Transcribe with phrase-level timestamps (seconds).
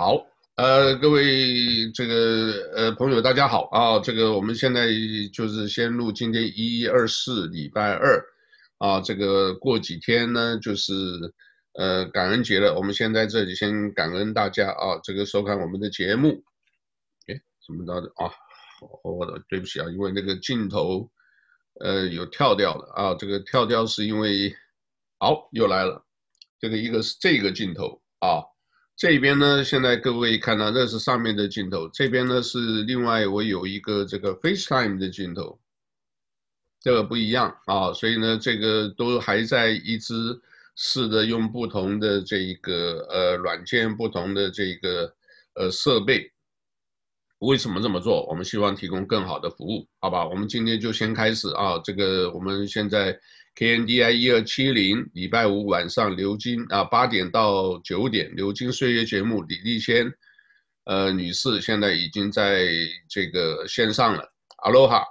[0.00, 3.98] 好，呃，各位这个呃朋友，大家好啊！
[3.98, 4.86] 这个我们现在
[5.32, 8.24] 就是先录今天一二四礼拜二
[8.78, 10.92] 啊，这个过几天呢就是
[11.72, 12.76] 呃感恩节了。
[12.76, 16.44] 我们先在这里先感恩大家啊，这个收看我们的节目。
[17.26, 17.34] 哎，
[17.66, 18.30] 怎么着的啊？
[19.02, 21.10] 我的对不起啊，因为那个镜头
[21.80, 24.54] 呃有跳掉了啊，这个跳掉是因为
[25.18, 26.06] 好又来了，
[26.60, 28.46] 这个一个是这个镜头啊。
[28.98, 35.56] 这边呢，现在各位看到，这是上面的镜头，这边呢是另外我有一个这个 FaceTime 的镜头，
[36.80, 40.14] 这个不一样啊，所以呢，这个都还在一直
[40.74, 45.14] 试着用不同的这一个呃软件，不同的这个
[45.54, 46.28] 呃设备。
[47.38, 48.26] 为什么这么做？
[48.26, 50.26] 我们希望提供更好的服务，好吧？
[50.26, 53.16] 我们今天就先开始啊，这个我们现在。
[53.58, 60.08] KNDI 一二七零，礼拜五晚上流金啊，八点到九点流金岁月节目，李丽仙，
[60.84, 62.68] 呃女士现在已经在
[63.08, 64.32] 这个线上了。
[64.58, 65.02] 哈喽哈，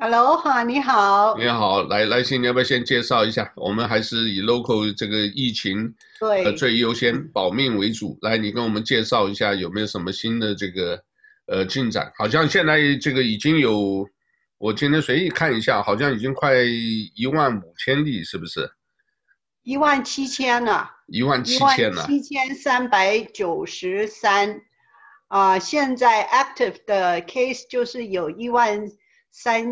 [0.00, 3.52] 哈喽哈，你好，你好，来来信，你要不要先介绍一下？
[3.54, 8.18] 我们还是以 local 这个疫情对呃最优先保命为主。
[8.22, 11.00] 来，你跟我们介绍一下有没有什么新的这个
[11.46, 12.10] 呃进展？
[12.18, 14.04] 好像现在这个已经有。
[14.58, 18.70] 我今天随意看一下，好像已经快一万五千例，是不是？
[19.62, 20.90] 一万七千了。
[21.08, 22.06] 一万七千了。
[22.06, 24.62] 七千三百九十三，
[25.28, 28.88] 啊，现在 active 的 case 就是有一万
[29.30, 29.66] 三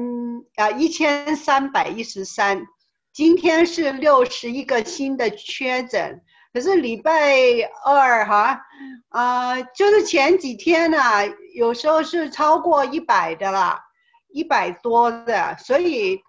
[0.57, 2.67] 啊一千三百一十三，
[3.13, 6.21] 今天是六十一个新的确诊，
[6.53, 7.39] 可是礼拜
[7.87, 8.61] 二哈，
[9.09, 11.23] 啊，就是前几天呢，啊，
[11.55, 13.81] 有时候是超过一百的啦。
[14.35, 16.21] 一百多的，所以，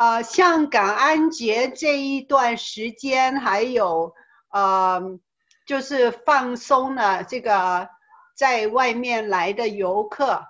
[0.00, 4.12] 呃，像感恩节这一段时间，还有，
[4.50, 5.00] 呃，
[5.64, 7.88] 就是放松了这个
[8.34, 10.42] 在外面来的游客，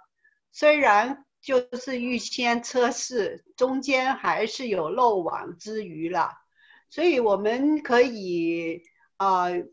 [0.52, 6.30] 虽然就是预先测试，中间还是有漏网之鱼了，
[6.88, 8.84] 所以我们可以，
[9.18, 9.64] 呃，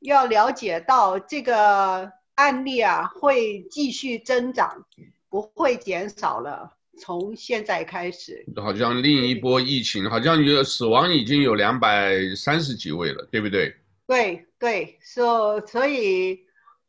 [0.00, 4.86] 要了解到这个案例啊会继续增长。
[5.34, 8.46] 不会减少了，从现在开始。
[8.54, 13.74] 好像另一波疫情，好像有死亡已经有两百三十几位了，对不对？
[14.06, 16.38] 对对，所、so, 所以，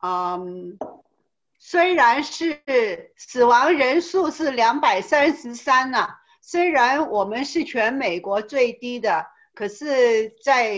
[0.03, 0.77] 嗯，
[1.57, 2.61] 虽然是
[3.15, 6.07] 死亡人数是两百三十三呐，
[6.39, 9.25] 虽然我们是全美国最低的，
[9.55, 10.77] 可是在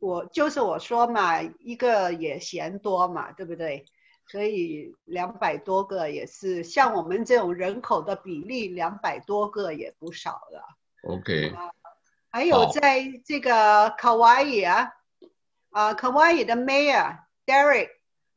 [0.00, 3.84] 我就是我说嘛，一个也嫌多嘛，对不对？
[4.30, 10.62] 所以两百多个也是像我们这种人口的比例，两百多个也不少了。
[11.02, 11.72] OK，啊，
[12.30, 14.92] 还有在这个 Kauai 啊，
[15.70, 17.88] 啊 Kauai 的 Mayor Derek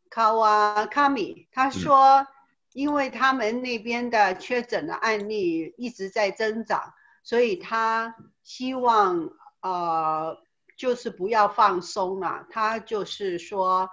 [0.09, 2.25] Kawakami，他说，
[2.71, 9.29] 因为他们那边的确诊的案例一直在增长，所以他希望
[9.61, 10.41] 呃，
[10.75, 12.47] 就是不要放松了。
[12.49, 13.91] 他就是说，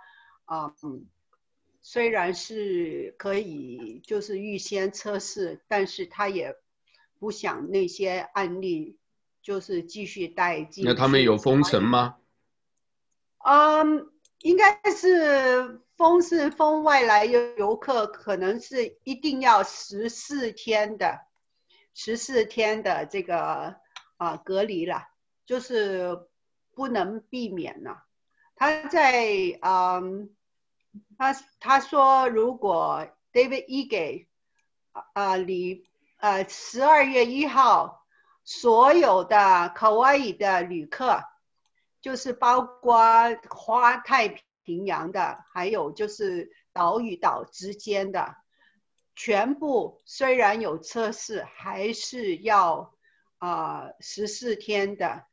[0.51, 1.07] 嗯。
[1.83, 6.55] 虽然是可以就是预先测试，但是他也
[7.19, 8.99] 不想那些案例
[9.43, 10.85] 就是继续带进。
[10.85, 12.17] 那他们有封城吗？
[13.39, 21.27] 嗯，应该是封是封外来游客，可能是一定要十四天的，
[21.95, 23.77] 十四天的这个
[24.19, 25.09] 啊隔离了，
[25.47, 26.27] 就是
[26.75, 28.05] 不能避免了。
[28.55, 30.31] 他在嗯。
[31.21, 34.27] 他他说，如果 David Ige
[35.13, 35.87] 啊，你
[36.17, 38.07] 呃十二月一号
[38.43, 39.37] 所有的
[39.77, 41.23] Kauai 的旅客，
[42.01, 43.05] 就是包括
[43.51, 48.37] 跨太平洋的，还有就是岛与岛之间的，
[49.15, 52.95] 全部虽然有测试，还是要
[53.37, 55.27] 啊十四天的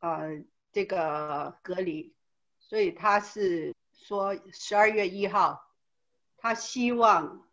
[0.00, 2.12] 呃这个隔离，
[2.58, 3.72] 所以他是。
[4.06, 5.66] 说十二月一号，
[6.36, 7.44] 他希望，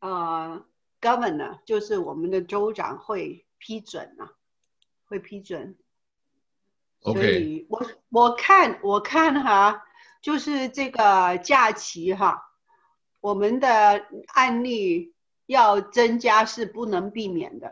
[0.00, 0.66] 呃
[1.00, 4.32] ，Governor 就是我们的州长会批准啊，
[5.04, 5.78] 会批准。
[7.02, 9.84] OK，所以我我看我看哈，
[10.20, 12.50] 就是这个假期哈，
[13.20, 15.14] 我们的案例
[15.46, 17.68] 要增加是不能避免的。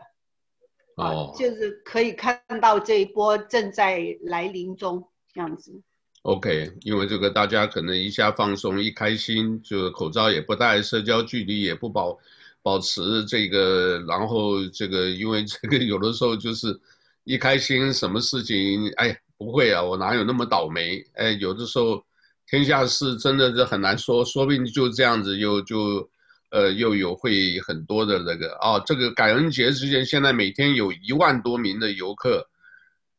[0.95, 1.35] 哦、oh.
[1.35, 5.83] 啊，就是可以看到这一波正在来临中这样子。
[6.23, 12.17] OK，因为这个大家可能一下放松，一开心就口罩也不戴，社交距离也不保
[12.61, 16.79] 保持这个，然后这个因为这个有的时候就是
[17.25, 21.03] 一开心什么事情，哎，不会啊，我哪有那么倒霉？
[21.15, 22.01] 哎，有的时候
[22.47, 26.09] 天下事真的是很难说，说不定就这样子又就，
[26.51, 32.47] 呃，又有会很多的那个啊，这个感恩节之前，现在每天有一万多名的游客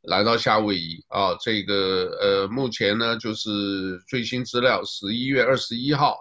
[0.06, 6.16] 来到夏威夷啊，这个呃，目前呢就是最新资料，十一月二十一号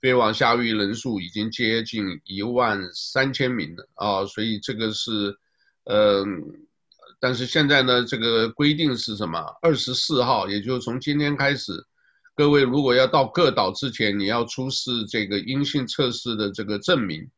[0.00, 5.36] 飞往夏威夷人数已经接近一万三千名了啊，所以这个是，
[5.84, 6.36] 嗯、呃，
[7.20, 9.38] 但是现在呢，这个规定是什么？
[9.62, 11.72] 二十四号，也就是从今天开始。
[12.34, 17.28] 各位如果要到各岛之前，你要出示这个阴性测试的这个证明，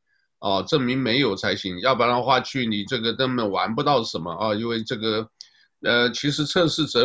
[0.40, 5.26] 啊，证明没有才行，要不然的话去你这个根本玩不到什么啊，因为这个，
[5.82, 7.00] 呃，其实测试结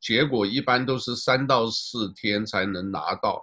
[0.00, 3.42] 结果一般都是三到四天才能拿到，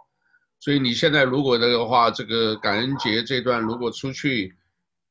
[0.60, 4.56] 所以你现在如果的话，这个感恩节这段如果出去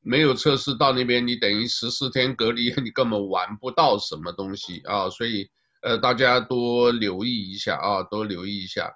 [0.01, 5.49] 没有测试到那边，你等于十四天隔离，你根本玩不到什么东西啊，所以。
[5.83, 8.91] 呃，大家多留意一下啊，多留意一下。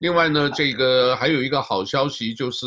[0.00, 2.66] 另外呢，这个还有一个好消息，就是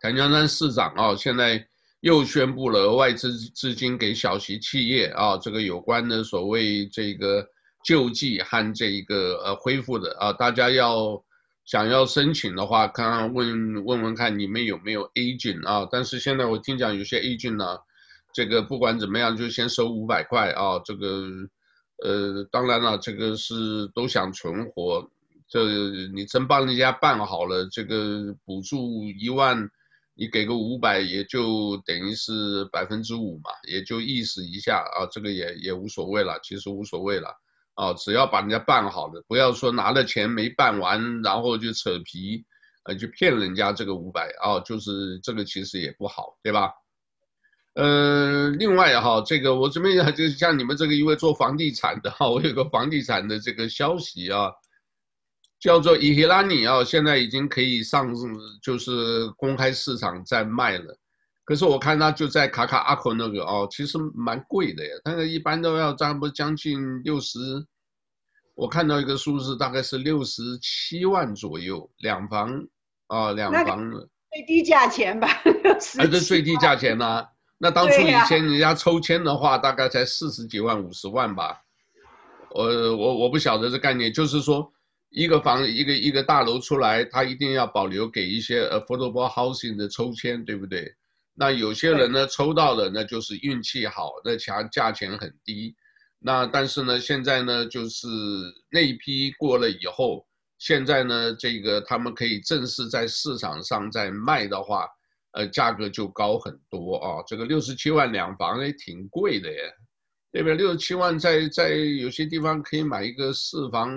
[0.00, 1.58] 檀香山市长啊，现在
[2.00, 7.46] 又宣布了额外资资金给小型企业啊，这个有关的所谓这个
[7.84, 11.22] 救济和这一个呃恢复的啊，大家要
[11.64, 15.88] 想要申请的话，看看问问问看你们有没有 agent 啊。
[15.90, 17.78] 但是现在我听讲有些 agent 呢，
[18.32, 21.26] 这个不管怎么样就先收五百块啊，这个。
[22.02, 25.06] 呃，当然了，这个是都想存活。
[25.46, 25.62] 这
[26.14, 29.70] 你真帮人家办好了，这个补助一万，
[30.20, 37.34] 你给个五百，也就等于是百分之五嘛，也就意思一下啊，这个也也无所谓了，其实无所谓了
[37.72, 42.44] 啊，只要把人家办好了，不要说拿了钱没办完，然后就扯皮，
[42.84, 46.70] 呃，就骗人家这个五百啊，就是这个其实也不好，对吧？
[47.72, 54.52] 呃，另外哈，这个我这边 就是像你们这个因为做房地产的哈，我有个房地产的这个消息啊，
[55.60, 58.12] 叫做伊希拉尼奥，现在已经可以上，
[58.62, 60.96] 就是公开市场在卖了。
[61.44, 67.38] 可是我看它就在卡卡阿口那个哦，其实蛮贵的呀，那个一般都要差不多将近六十，
[68.54, 72.64] 我看到一个数字大概是六十七万左右，两房
[73.08, 73.90] 啊，两房
[74.32, 75.28] 最低价钱吧，
[75.98, 77.26] 还是最低价钱呢、啊？
[77.58, 81.60] 那当初以前人家抽签的话，大概才四十几万、五十万吧。
[82.52, 82.64] 我
[82.96, 84.72] 我我不晓得这概念，就是说
[85.10, 90.92] 一个房一个一个大楼出来，他一定要保留给一些 affordable housing 的抽签，对不对？
[91.34, 95.74] 那有些人呢抽到的那就是运气好，那价价钱很低。
[96.18, 98.06] 那但是呢，现在呢就是
[98.70, 100.26] 那一批过了以后，
[100.58, 104.88] 现在呢这个他们可以正式在市场上在卖的话。
[105.32, 107.22] 呃，价格就高很多啊！
[107.24, 109.72] 这个六十七万两房也挺贵的耶，
[110.32, 110.56] 对不对？
[110.56, 113.96] 六十七万在在有些地方可以买一个四房，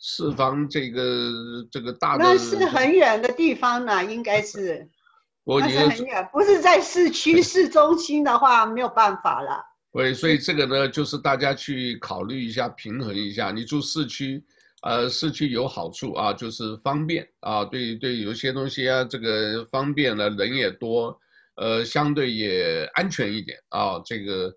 [0.00, 1.30] 四方这个
[1.70, 2.24] 这个大的。
[2.24, 4.88] 那是很远的地方呢，应该是。
[5.44, 9.62] 我觉得很远，不是在市区 市中心的话，没有办法了。
[9.92, 13.50] 对，所以这个呢，就是大家去考虑一下，平衡一下。
[13.50, 14.44] 你住市区。
[14.82, 21.14] 呃，市区有好处啊，就是方便啊，对对，有些东西啊，这个方便了，人也多，
[21.56, 24.00] 呃，相对也安全一点啊。
[24.06, 24.50] 这个，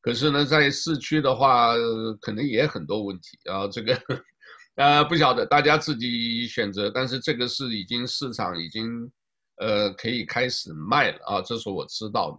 [0.00, 1.74] 可是呢，在市区的话，
[2.20, 3.68] 可能也很多问题啊。
[3.68, 3.94] 这个，
[4.76, 9.10] 呃，不晓得大家自己选择，但是这个是已经市场已经，
[9.56, 12.30] 呃，可以开始卖了啊，这是我知道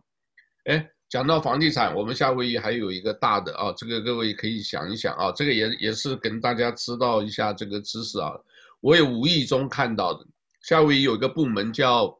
[0.65, 0.73] 的。
[0.73, 0.89] 哎。
[1.09, 8.31] 讲到房地产，我们夏威夷还有一个大的啊，这个各位可以想一想啊，这个也也是跟大家知道一下这个知识啊。
[8.79, 10.25] 我也无意中看到的，
[10.63, 12.19] 夏威夷有一个部门叫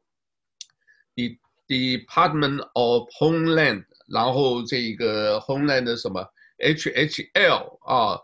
[1.15, 6.23] De Department of Homeland，然后这个 Homeland 什么
[6.59, 8.19] HHL 啊，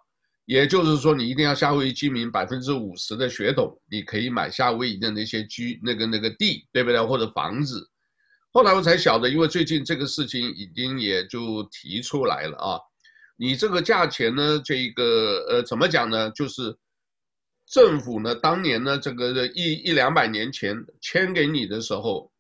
[0.50, 7.00] 也就是说你一定要夏威夷居民百分之五十的血统，你可以买夏威夷的那些居那个那个地，对不对？
[7.06, 7.88] 或者房子。
[8.52, 12.80] 后来我才晓得，因为最近这个事情已经也就提出来了啊，
[13.38, 16.32] 你这个价钱呢，这个呃怎么讲呢？
[16.32, 16.76] 就是
[17.68, 22.32] 政府呢当年呢这个一一两百年前签给你的时候，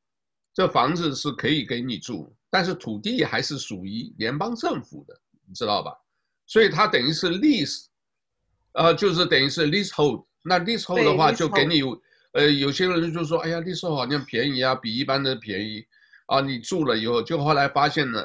[0.51, 5.13] 这房子是可以给你住，但是土地还是属于联邦政府的，
[5.47, 5.93] 你知道吧？
[6.47, 7.87] 所以它等于是历史
[8.73, 10.25] 呃，就是等于是 leasehold。
[10.43, 11.81] 那 leasehold 的话就给你，
[12.31, 15.85] 呃，有些人就说，哎呀，leasehold 好像便宜啊，比一般的便宜。
[16.27, 18.23] 啊，你住了以后，就后来发现呢，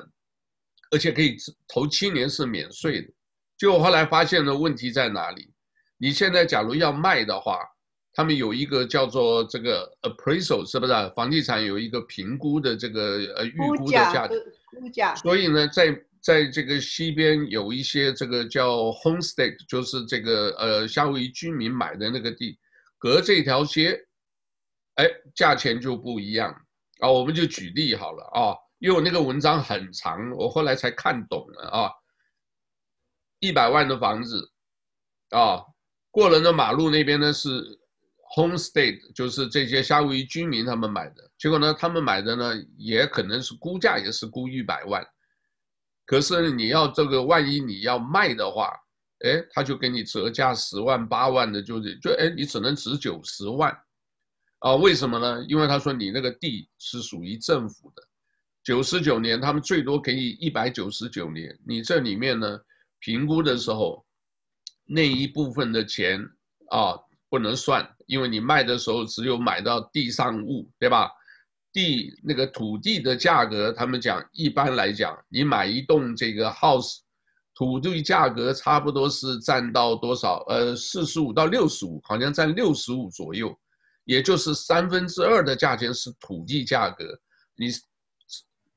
[0.91, 3.09] 而且可以头七年是免税的，
[3.57, 5.51] 就后来发现的问题在哪里？
[5.97, 7.59] 你现在假如要卖的话，
[8.13, 10.93] 他们有一个叫做这个 appraisal，是不是？
[11.17, 14.35] 房地产有一个评估的这个呃预估的价格，
[14.79, 15.15] 估价。
[15.15, 22.59] 所以呢，在在这个西边有一些这个叫 homestead，就是这个呃夏威夷居民买的那个地，
[22.97, 24.07] 隔这条街，
[24.95, 25.05] 哎，
[25.35, 26.51] 价钱就不一样
[27.01, 27.11] 啊。
[27.11, 31.91] 我们就举例好了啊，因为我那个文章很长，我后来才看懂了啊。
[33.41, 34.51] 一百万的房子
[35.29, 35.63] 啊，
[36.11, 37.79] 过了那马路那边呢是。
[38.37, 45.07] Homestead 就是这些夏威夷居民他们买的，结果呢，他们买的呢也可能是估价也是估一百万，
[46.07, 48.71] 可是你要这个万一你要卖的话，
[49.21, 53.71] 哎，他就给你折价十万八万的，就是就哎你只能值九十万，
[54.59, 55.45] 啊，为什么呢？
[55.49, 58.03] 因为他说你那个地是属于政府的，
[58.63, 62.61] 九十九年他们最多给你一百九十九年，你这里面呢
[63.01, 64.05] 评估的时候
[64.85, 66.21] 那一部分的钱
[66.71, 66.99] 啊。
[67.31, 71.11] 不能算，因为你卖的时候只有买到地上物，对吧？
[71.75, 77.01] 地那个土地的价格，他们讲一般来讲，你买一栋这个 house，
[77.55, 80.45] 土地价格差不多是占到多少？
[80.49, 83.53] 呃，四十五到六十五，好像占六十五左右，
[84.05, 87.05] 也就是三分之二的价钱是土地价格。
[87.57, 87.67] 你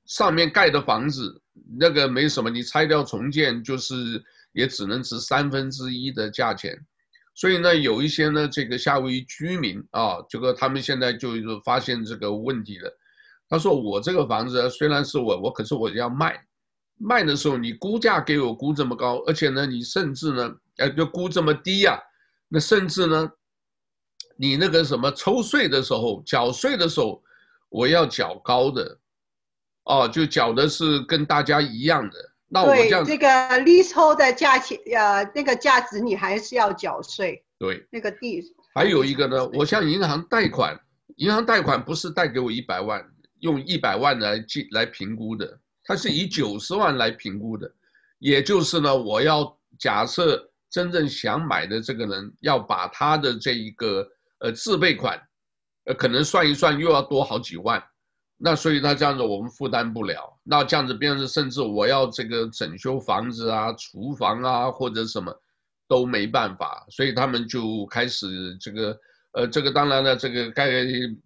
[0.06, 1.40] 上面盖的房子
[1.78, 4.24] 那个没什么，你拆掉重建就是
[4.54, 6.76] 也只能值三分之一的价钱。
[7.38, 12.92] 所以呢，有一些呢，这个夏威夷居民啊，这个他们现在就是发现这个问题了。
[13.48, 16.36] 他说：“我这个房子虽然是我，我可是我要卖，
[16.98, 22.02] 卖的时候你估价给我估这么高，而且呢，你甚至呢，呃，就估这么低呀，
[22.48, 23.32] 那甚至呢，
[24.36, 27.24] 你那个什么抽税的时候，缴税的时候，
[27.70, 29.00] 我要缴高的，
[29.84, 32.18] 哦，就缴的是跟大家一样的。”
[32.50, 33.28] 那我这样这个
[33.66, 37.44] leasehold 的价钱，呃，那个价值你还是要缴税。
[37.60, 38.42] 对，那个地。
[38.74, 40.80] 还有一个呢，我向银行贷款，
[41.18, 43.04] 银行贷款不是贷给我一百万，
[43.40, 47.70] 用一百万来计来评估的，它是以九十万来评估的。
[48.20, 54.08] 也就是呢，我要假设真正想买的这个人要把他的这一个
[54.40, 55.20] 呃自备款，
[55.86, 57.84] 呃，可能算一算又要多好几万。
[58.40, 65.36] 那所以他这样子我们负担不了，那这样子变成甚至我要这个整修房子啊、厨房啊或者什么，
[65.88, 69.00] 都没办法，所以他们就开始这个，
[69.32, 70.70] 呃，这个当然了，这个盖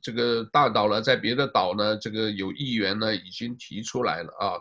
[0.01, 4.55] 这个大岛了，在别的岛呢，这个有议员呢已经提出来了啊，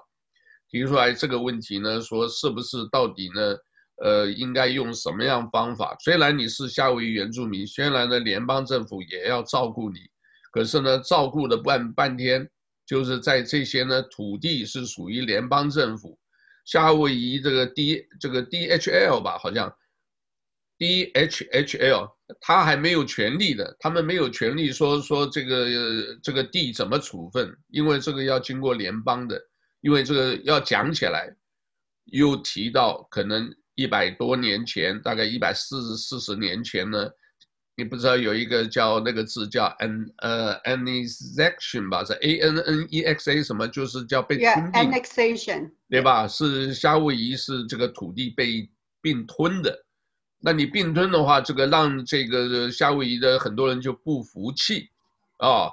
[0.69, 3.57] 提出来这个问题呢，说是不是到底呢，
[4.03, 5.95] 呃，应该用什么样方法？
[6.01, 10.01] 虽然你是夏威夷原住民，虽然呢联邦政府也要照顾你。
[10.51, 12.49] 可是呢，照顾了半半天，
[12.85, 16.19] 就是在这些呢土地是属于联邦政府，
[16.65, 19.73] 夏威夷这个 D 这个 DHL 吧，好像
[20.79, 29.41] DHHL，他还没有权利的，他们没有权利说说这个这个地怎么处分，因为这个要经过联邦的，
[29.83, 31.33] 因为这个要讲起来，
[32.07, 37.09] 又提到可能一百多年前，大概一百四十四十年前呢。
[37.81, 46.29] 你不知道有一个叫那个字叫 an 呃 annexation 吧，是 A N N E X A 什么，就是叫被吞并，annexation，对吧？
[46.29, 48.69] 是夏威夷是这个土地被
[49.01, 49.83] 并吞的，
[50.41, 54.91] 那你并吞的话，这个让这个夏威夷的很多人就不服气
[55.39, 55.73] 啊、哦，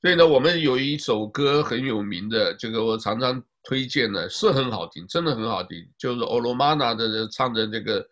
[0.00, 8.06] 所以呢，我们有一首歌很有名的，这个我常常推荐的，是很好听，真的很好听，就是 Olomana 的唱的这个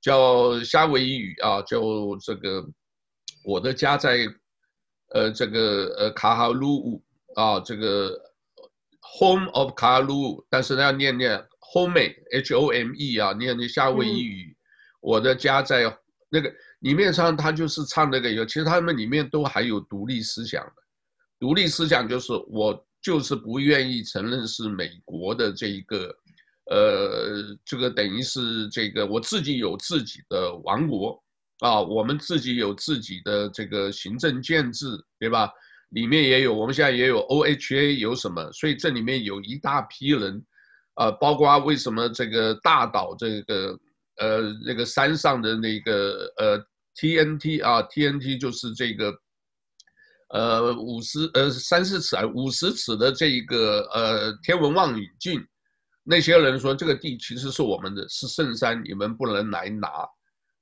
[0.00, 1.80] 叫夏威夷语啊，叫
[2.22, 2.64] 这个。
[3.44, 4.26] 我的家在，
[5.10, 8.10] 呃，这个呃卡哈鲁乌啊，这个
[9.18, 11.36] home of 卡哈鲁乌，但是呢要念念
[11.72, 12.00] home
[12.32, 14.56] h o m e 啊，念念夏威夷语。
[15.00, 15.82] 我的家在
[16.30, 20.72] 那个里面唱，他就是唱那个有，其实他们里面都还有独立思想的。
[21.38, 26.16] 独立思想就是我就是不愿意承认是美国的这一个，
[26.70, 31.22] 呃，这个等于是这个我自己有自己的王国。
[31.64, 34.86] 啊，我们自己有自己的这个行政建制，
[35.18, 35.50] 对吧？
[35.92, 38.52] 里面也有，我们现在也有 OHA，有什么？
[38.52, 40.44] 所以这里面有一大批人，
[40.92, 43.78] 啊，包括为什么这个大岛这个
[44.18, 46.58] 呃那个山上的那个呃
[46.96, 49.14] TNT 啊，TNT 就是这个
[50.34, 55.42] 呃五十呃三四尺啊五十尺的这一个呃天文望远镜，
[56.02, 59.88] 那些人说这个地其实是我们的，是圣山，你们不能来拿。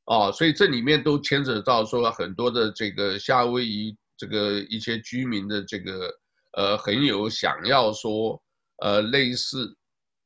[0.07, 6.11] 哦，所以这里面都牵扯到说很多的这个夏威夷这个一些居民的这个
[6.57, 8.41] 呃很有想要说
[8.79, 9.77] 呃类似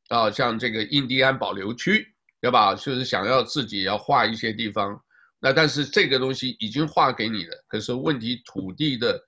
[0.08, 2.06] 啊像这个印第安保留区
[2.40, 2.74] 对吧？
[2.74, 4.98] 就是想要自己要划一些地方，
[5.40, 9.20] 那但是这个东西已经划给你了，可是问题土地的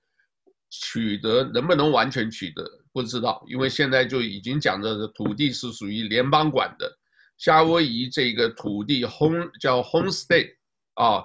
[0.69, 2.63] 取得能不能完全取得，
[2.93, 6.98] 不知道，因为现在就已经讲着土地是属于联邦管的，
[7.39, 10.53] 夏威夷这个土地 home 叫 home state
[10.93, 11.23] 啊，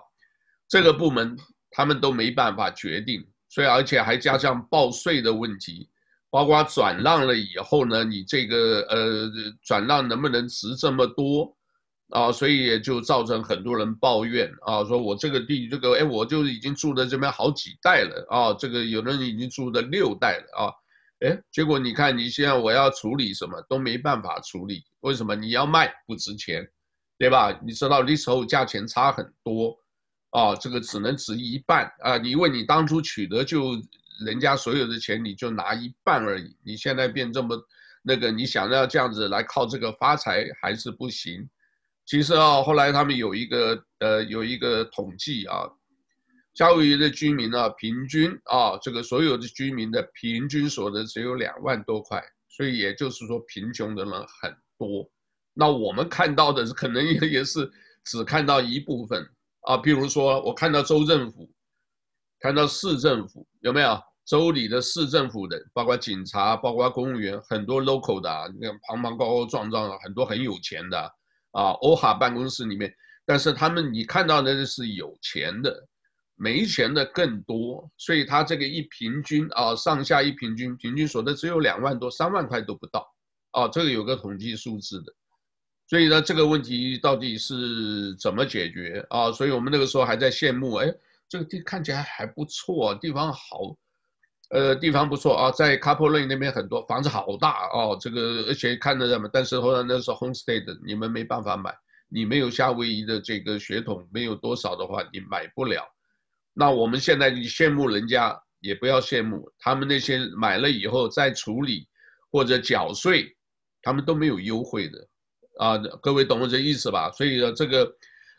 [0.69, 1.37] 这个部门
[1.71, 5.91] 他们都没办法决定，所以而且还加上报税的问题，
[6.31, 9.31] 包括转让了以后呢，你这个呃
[9.63, 11.55] 转让能不能值这么多？
[12.11, 20.71] 啊，所以也就造成很多人抱怨啊，说我这个地这个哎，我就已经住在这边好几代了啊，这个有的人已经住了六代了啊，
[21.25, 25.35] 哎，结果你看你现在我要处理什么都没办法处理，为什么？
[25.35, 26.63] 你要卖不值钱，
[27.19, 27.59] 对吧？
[27.65, 29.75] 你知道那时候价钱差很多
[30.31, 33.73] 啊，这个只能值一半啊，你因为你当初取得就
[34.27, 37.59] 人家所有的钱你就拿一半而已，你现在变这么
[38.03, 41.49] 那个，你想要这样子来靠这个发财还是不行。
[42.05, 45.65] 其实啊，后来他们有一个呃有一个统计啊，
[46.55, 55.11] 夏威夷的居民呢，平均啊，这个所有的居民的平均所得只有两万多块，所以也就是说贫穷的人很多。
[55.53, 57.71] 那我们看到的可能也 也是
[58.05, 59.29] 只看到一部分
[59.63, 61.51] 啊，比如说我看到州政府，
[62.41, 64.01] 看到市政府有没有？
[64.27, 70.99] 州里的市政府的，包括警察，包括公务员，很多 local 的啊，你看胖胖高高壮壮的，很多很有钱的。
[71.51, 72.91] 啊，欧哈办公室里面，
[73.27, 75.87] 但是他们你看到的是有钱的，
[76.37, 83.07] 没钱的更多，所以他这个一平均啊，上下一平均，平均所得只有两万多，三万块都不到，
[83.53, 85.13] 啊，这个有个统计数字的，
[85.89, 89.31] 所以呢，这个问题到底是怎么解决啊？
[89.31, 90.93] 所以我们那个时候还在羡慕，哎，
[91.29, 93.77] 这个地看起来还不错，地方好。
[94.51, 101.75] 呃，地方不错啊，在 Couple Lane 那边很多房子好大哦，这个而且看着什么，但是后来那是 Homestay 的，你们没办法买，
[102.09, 105.83] 你没有夏威夷的这个血统，没有多少的话，你买不了。
[106.55, 111.87] 那我们现在你羡慕人家，也不要羡慕他们那些买了以后再处理
[112.31, 113.37] 或者缴税，
[113.83, 115.07] 他们都没有优惠的
[115.59, 117.11] 啊，各位懂我这意思吧？
[117.11, 117.93] 所以呢，这个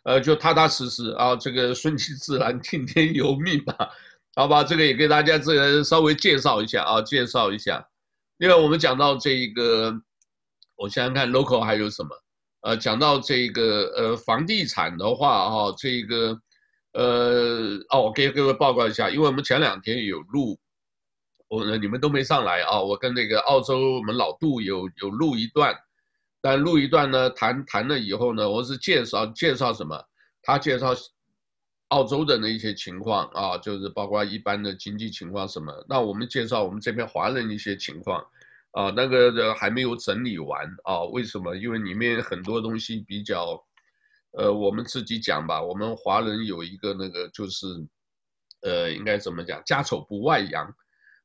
[0.06, 3.90] 呃，就踏踏实实啊，这个顺其自然，听天由命吧。
[4.36, 7.86] 好吧，这个也给大家这个稍微介绍一下啊，介绍一下。
[8.38, 9.94] 另外我们讲到这一个，
[10.76, 12.10] 我想想看，local 还有什么？
[12.62, 16.38] 呃，讲到这个呃房地产的话哈，这个
[16.96, 20.58] 呃哦，我给各位报告一下，因为我们前两天有录，
[21.48, 25.76] 我呢你们都没上来啊，我跟那个澳洲我们老杜有有录一段，
[26.42, 30.04] 但录一段呢谈谈了以后呢，我是介绍介绍什么？
[30.42, 30.96] 他介绍。
[31.90, 35.72] 澳洲的那一些情况啊，就是包括一般的经济情况什么。
[35.88, 38.20] 那我们介绍我们这边华人一些情况，
[38.72, 41.04] 啊，那个还没有整理完啊。
[41.04, 41.56] 为什么？
[41.56, 43.64] 因为里面很多东西比较，
[44.38, 45.62] 呃，我们自己讲吧。
[45.62, 47.68] 我们华人有一个那个就是，
[48.62, 49.62] 呃，应该怎么讲？
[49.66, 50.74] 家丑不外扬。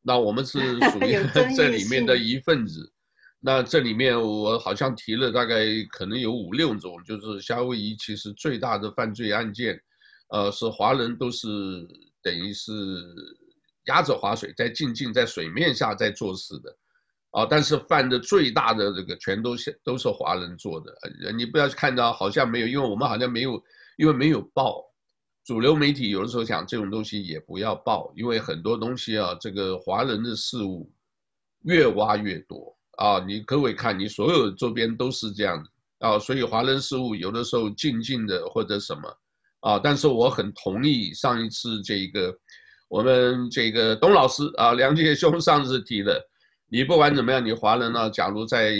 [0.03, 0.59] 那我们是
[0.90, 1.16] 属于
[1.57, 2.92] 这里面的一份子。
[3.40, 9.81] 那这里面我好像提了大概可能有五六种，就是夏威夷其实最大的犯罪案件。
[10.29, 11.49] 呃，是华人都是
[12.23, 12.73] 等于是
[13.87, 16.77] 压着划水，在静静在水面下在做事的，
[17.30, 20.92] 啊，但是犯的最大的这个全都是都是华人做的，
[21.36, 23.62] 你不要看到好像没有，因为我们好像没有，
[23.96, 24.84] 因为没有报，
[25.44, 30.92] 主流媒体有的时候讲这种东西也不要报，因为很多东西啊，这个华人的事物
[31.62, 39.02] 越挖越多啊，你各位看你所有周边都是这样的啊，所以华人事物有的时候静静的或者什么。
[39.60, 42.34] 啊，但是我很同意上一次这个，
[42.88, 46.18] 我们这个董老师啊，梁杰兄上次提的，
[46.70, 48.72] 你不管怎么样，你华人呢，假如在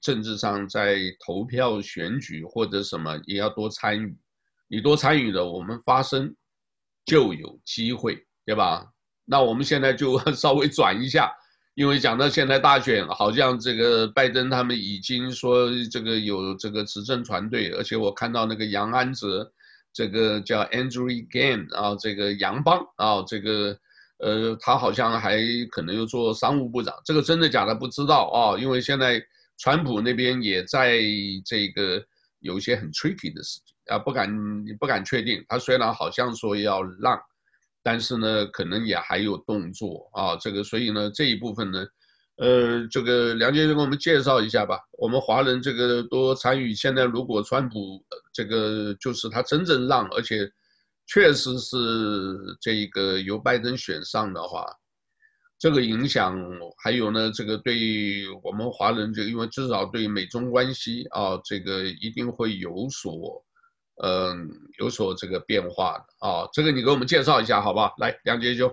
[0.00, 4.16] 政治上，在投票选举或者什么，也要多参与，
[4.68, 6.34] 你多参与了，我们发声
[7.04, 8.86] 就有机会，对吧？
[9.24, 11.32] 那我们现在就 稍微转一下，
[11.74, 19.52] 因为讲到现在大选，好像这个拜登他们已经说这个有这个执政团队，而且我看到那个杨安泽。
[19.94, 23.78] 这个叫 Andrew Gan 啊，这个杨邦啊，这个
[24.22, 25.38] 呃，他好像还
[25.70, 29.20] 可能又做商务部长，这个真的假的不知道啊，因为现在
[29.58, 31.00] 川普那边也在
[31.44, 32.02] 这个
[32.38, 34.28] 有一些很 tricky 的事情啊，不敢
[34.78, 35.44] 不敢确定。
[35.48, 37.20] 他虽然好像说要让，
[37.82, 41.84] 但是呢，可能也还有动作啊，这个所以呢，这一部分呢。
[42.38, 44.78] 呃，这个梁先生给我们介绍一下吧。
[44.98, 46.74] 我们华人这个多参与。
[46.74, 50.50] 现在如果川普这个就是他真正让，而且
[51.12, 51.76] 确实是
[52.58, 54.66] 这个由拜登选上的话，
[55.58, 56.34] 这个影响
[56.82, 57.74] 还有呢，这个对
[58.42, 63.44] 我们华人这个，因为至少对美中关系啊，这个一定会有所，
[64.02, 64.48] 嗯，
[64.78, 66.48] 有所这个变化的啊。
[66.50, 67.94] 这个你给我们介绍一下好不好？
[67.98, 68.72] 来，梁杰兄。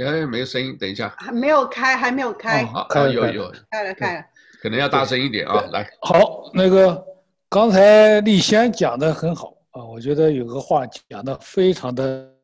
[0.00, 1.14] 哎，没有声音，等一下。
[1.18, 2.64] 还没有开，还没有开。
[2.64, 4.26] 哦、好，有有开了开了。
[4.60, 5.88] 可能要大声一点啊，来。
[6.02, 7.04] 好，那个
[7.48, 12.34] 刚才立先讲的很好啊，我觉得有个话讲的非常的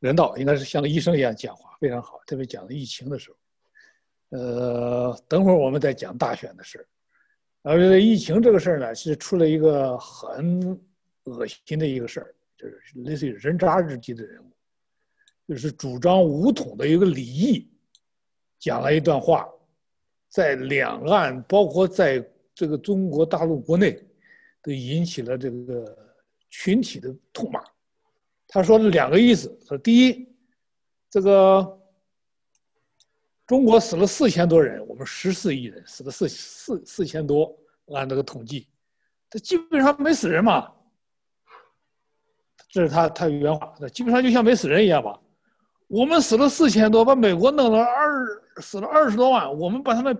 [0.00, 2.20] 人道，应该是像医生一样讲话，非常好。
[2.26, 6.86] 特别讲的疫情的时候，呃，等会儿我们再讲大选的事儿。
[7.62, 10.78] 而这个疫情这个事儿呢，是出了一个很
[11.24, 14.50] 恶心的一个事儿，就是类似于人渣日记的人物，
[15.48, 17.70] 就是主张武统的一个李毅，
[18.58, 19.48] 讲了一段话，
[20.34, 24.04] 在两岸，包括在这个中国大陆国内，
[24.60, 25.96] 都引起了这个
[26.50, 27.62] 群体的痛骂。
[28.48, 30.28] 他说了两个意思：说第一，
[31.08, 31.80] 这个。
[33.46, 37.54] 中国死了四千多人，我们十四亿人死了四四四千多，
[37.92, 38.66] 按这个统计，
[39.28, 40.72] 他基本上没死人嘛。
[42.70, 45.20] 这是他他原话，基本上就像没死人一样吧。
[45.88, 50.16] 我们死了四千多，把美国弄了二死了二十多万，我们把他们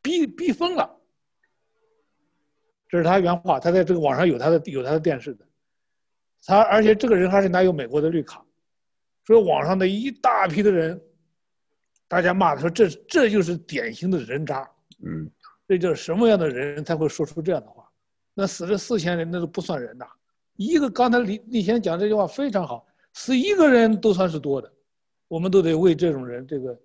[0.00, 0.98] 逼逼疯了。
[2.88, 5.46] 这是他原话，他在这个网上有他的有他的电视的，
[6.44, 8.44] 他而且这个人还是拿有美国的绿卡，
[9.26, 11.00] 所以网上的一大批的人。
[12.08, 14.70] 大家骂他说，这这就是典型的人渣，
[15.02, 15.26] 嗯，
[15.66, 17.90] 这就是什么样的人才会说出这样的话？
[18.34, 20.04] 那死了四千人，那都不算人呐。
[20.56, 24.70] 一个刚才李李先讲这句话非常好，死一个人都算是多的，
[25.26, 26.78] 我们都得为这种人，这个，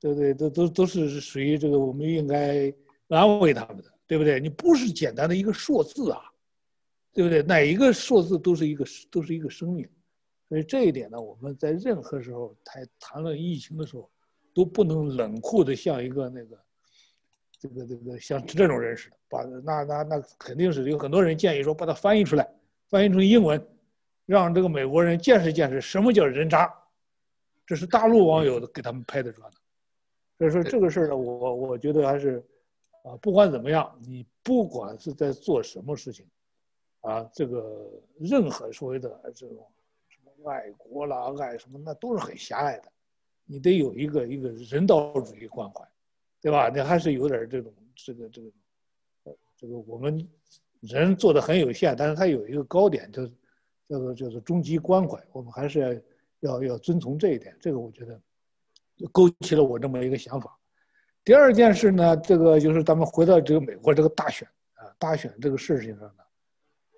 [0.00, 0.34] 对不对？
[0.34, 2.72] 都都都是属于这个，我们应该
[3.08, 4.40] 安慰他们的，对不对？
[4.40, 6.20] 你不是简单的一个数字啊，
[7.12, 7.42] 对不对？
[7.42, 9.88] 哪一个数字都是一个都是一个生命，
[10.48, 14.10] 所以这一点呢，我们在任何时候谈谈论疫情的时候。
[14.54, 16.58] 都不能冷酷的像一个那个，
[17.60, 22.48] 这个这个像这种人似的，把那那那肯定是有很多人建议说把它翻译出来，
[22.88, 23.64] 翻译成英文，
[24.26, 26.68] 让这个美国人见识见识什么叫人渣。
[27.64, 29.48] 这是大陆网友给他们拍的砖。
[30.38, 32.42] 所以说这个事儿呢，我我觉得还是，
[33.02, 36.24] 啊，不管怎么样，你不管是在做什么事情，
[37.00, 39.66] 啊，这个任何所谓的这种
[40.08, 42.84] 什么爱国啦、爱什么，那都是很狭隘的。
[43.50, 45.82] 你得有一个一个人道主义关怀，
[46.40, 46.68] 对吧？
[46.68, 48.50] 你还是有点这种这个这个，
[49.56, 50.28] 这个我们
[50.80, 53.26] 人做的很有限，但是它有一个高点，就
[53.88, 55.18] 叫做叫做终极关怀。
[55.32, 55.80] 我们还是
[56.40, 57.56] 要要要遵从这一点。
[57.58, 58.20] 这个我觉得就
[59.12, 60.56] 勾起了我这么一个想法。
[61.24, 66.22] 第二件事呢，这个就是咱们回到这个美国这个大选啊，大选这个事情上呢，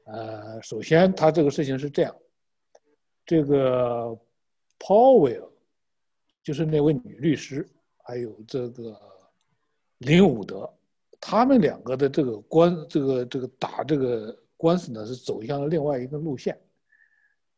[0.05, 2.15] 呃，首先他这个事情是这样，
[3.25, 4.17] 这个
[4.79, 5.49] Powell。
[6.43, 8.99] 就是那位女律师，还有这个
[9.99, 10.69] 林伍德，
[11.21, 16.59] 他们两个的这个官，这个这个打这个官司呢，是走向了另外一个路线，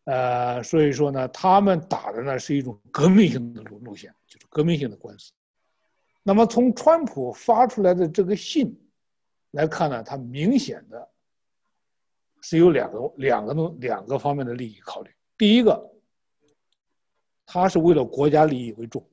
[0.05, 5.33] 呃，所以说呢，他们打的呢是一种革命性的路路线，就是革命性的官司。
[6.23, 8.79] 那么从川普发出来的这个信
[9.53, 11.09] 来看呢，他明显的
[12.41, 15.89] 是有两个两个东两个方面的利益考虑，第一个。
[17.45, 19.05] 他是为了国家利益为重。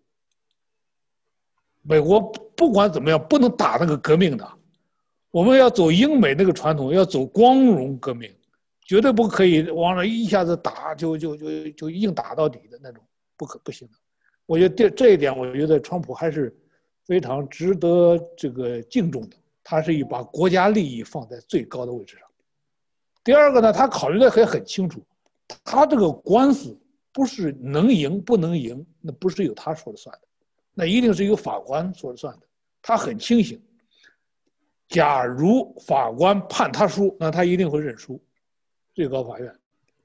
[1.82, 2.22] 美国
[2.56, 4.50] 不管怎么样，不能打那个革命的，
[5.30, 8.34] 我们要走英美那个传统，要走光荣革命，
[8.90, 13.04] 绝对不可以往那一下子打就就就就硬打到底的那种，
[13.38, 13.94] 不可不行的。
[14.48, 16.52] 我觉得这这一点，我觉得川普还是
[17.06, 19.38] 非常值得这个敬重的。
[19.64, 22.28] 他是以把国家利益放在最高的位置上。
[23.24, 25.06] 第二个呢，他考虑的还很清楚，
[25.64, 26.76] 他这个官司。
[27.12, 30.28] 不是能赢不能赢，那不是由他说了算的，
[30.76, 32.42] 那一定是由法官说了算的。
[32.84, 33.60] 他很清醒，
[34.88, 38.22] 假如法官判他输，那他一定会认输。
[39.00, 39.50] 最高法院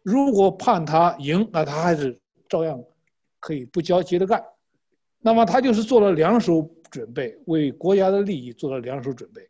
[0.04, 2.16] 如果判他赢，那他还是
[2.48, 2.80] 照样
[3.40, 4.40] 可以不交接着干。
[5.18, 9.48] 那么他就是做了两手准备，为国家的利益做了两手准备，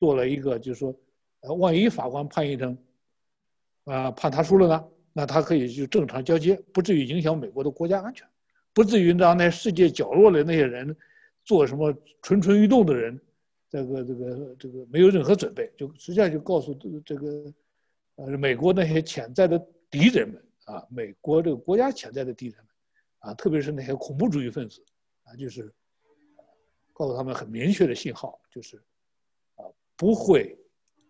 [0.00, 0.94] 做了一个就是说，
[1.40, 2.74] 呃，万一法官判一成，
[3.84, 4.82] 啊，判他输了呢？
[5.12, 8.26] 那他可以就正常交接，不至于影响美国的国家安全，
[8.72, 10.96] 不至于让那世界角落的那些人
[11.44, 13.20] 做什么蠢蠢欲动的人，
[13.68, 16.72] 这个这个这个没有任何准备，就实际上就告诉
[17.04, 17.52] 这个
[18.16, 19.58] 呃美国那些潜在的
[19.90, 22.66] 敌人们啊，美国这个国家潜在的敌人们
[23.18, 24.84] 啊，特别是那些恐怖主义分子
[25.24, 25.72] 啊，就是
[26.92, 28.76] 告诉他们很明确的信号，就是
[29.56, 29.64] 啊
[29.96, 30.58] 不会。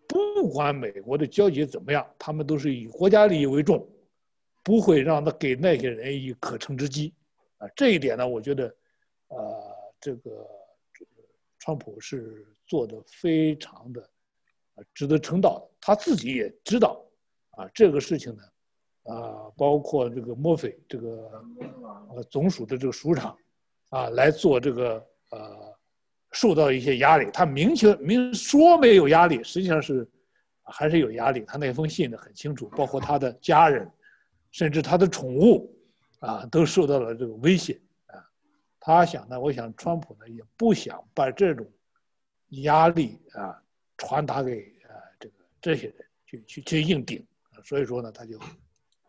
[0.09, 3.89] 不管美国的交接怎么样，他们都是以国家利益为重，
[4.63, 7.15] 不会让他给那些人以可乘之机，
[7.57, 8.77] 啊，这一点呢，我觉得，
[9.29, 10.47] 呃，这个
[11.61, 14.11] 川普是做的非常的，
[14.95, 15.71] 值得称道的。
[15.81, 17.05] 他自己也知道，
[17.51, 18.43] 啊，这个事情呢，
[19.15, 21.43] 啊，包括这个墨菲这个
[22.15, 23.37] 呃总署的这个署长
[23.89, 25.77] 啊来做这个呃
[26.31, 30.09] 受到一些压力，他明确明说没有压力，实际上是
[30.63, 31.45] 还是有压力。
[31.47, 33.91] 他那封信呢很清楚，包括他的家人，
[34.53, 35.75] 甚至他的宠物
[36.21, 38.23] 啊都受到了这个威胁啊。
[38.79, 41.67] 他想呢，我想川普呢也不想把这种
[42.63, 43.61] 压力啊
[43.99, 44.72] 传达给
[45.63, 45.97] 这些人
[46.27, 47.27] 去去去硬顶，
[47.65, 48.39] 所以说呢他就。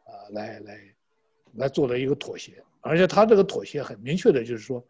[0.06, 0.96] 啊，来来，
[1.54, 4.86] 来做了一个妥协，而且他这个妥协很明确的，就是说，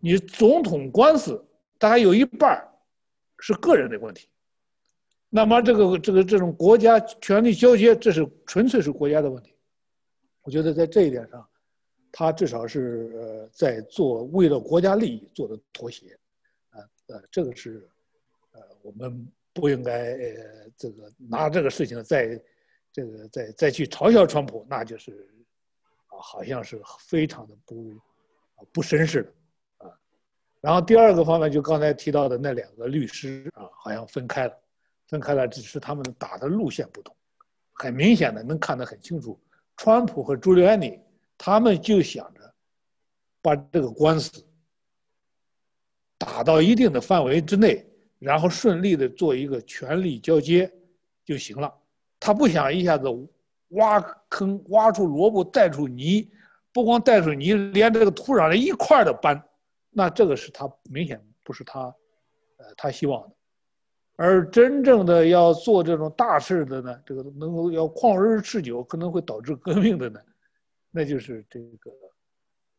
[0.00, 1.42] 你总统官司
[1.78, 2.68] 大概有一半
[3.38, 4.28] 是个人的问题，
[5.30, 9.54] 那么这个这个这种国家权力交接，这是纯粹是国家的问题。
[10.42, 11.48] 我觉得在这一点上，
[12.10, 16.18] 他至少是呃在做为了国家利益做的妥协，
[16.70, 17.88] 啊呃，这个是
[18.50, 22.40] 呃我们不应该呃这个拿这个事情再。
[22.92, 25.12] 这个再再去嘲笑川普，那就是
[26.08, 27.94] 啊，好像是非常的不
[28.72, 29.96] 不绅士的啊。
[30.60, 34.58] 然后第二个方面，就刚才提到的那两个律师啊，好像分开了，
[35.06, 37.14] 分开了，只是他们打的路线不同，
[37.74, 39.40] 很明显的能看得很清楚。
[39.76, 41.00] 川普和朱利安尼
[41.38, 42.52] 他们就想着
[43.40, 44.44] 把这个官司
[46.18, 47.88] 打到一定的范围之内，
[48.20, 50.72] 然后顺利的做一个权力交接
[51.24, 51.74] 就行了。
[52.20, 53.08] 他不想一下子
[53.70, 56.30] 挖坑，挖出萝卜带出泥，
[56.72, 59.42] 不光带出泥，连这个土壤一块的搬，
[59.90, 61.80] 那这个是他明显不是他，
[62.58, 63.34] 呃，他希望的。
[64.16, 70.20] 而真正的要做这种大事的呢，这个能够要旷日持久，可能会导致革命的呢，
[70.90, 71.90] 那就是这个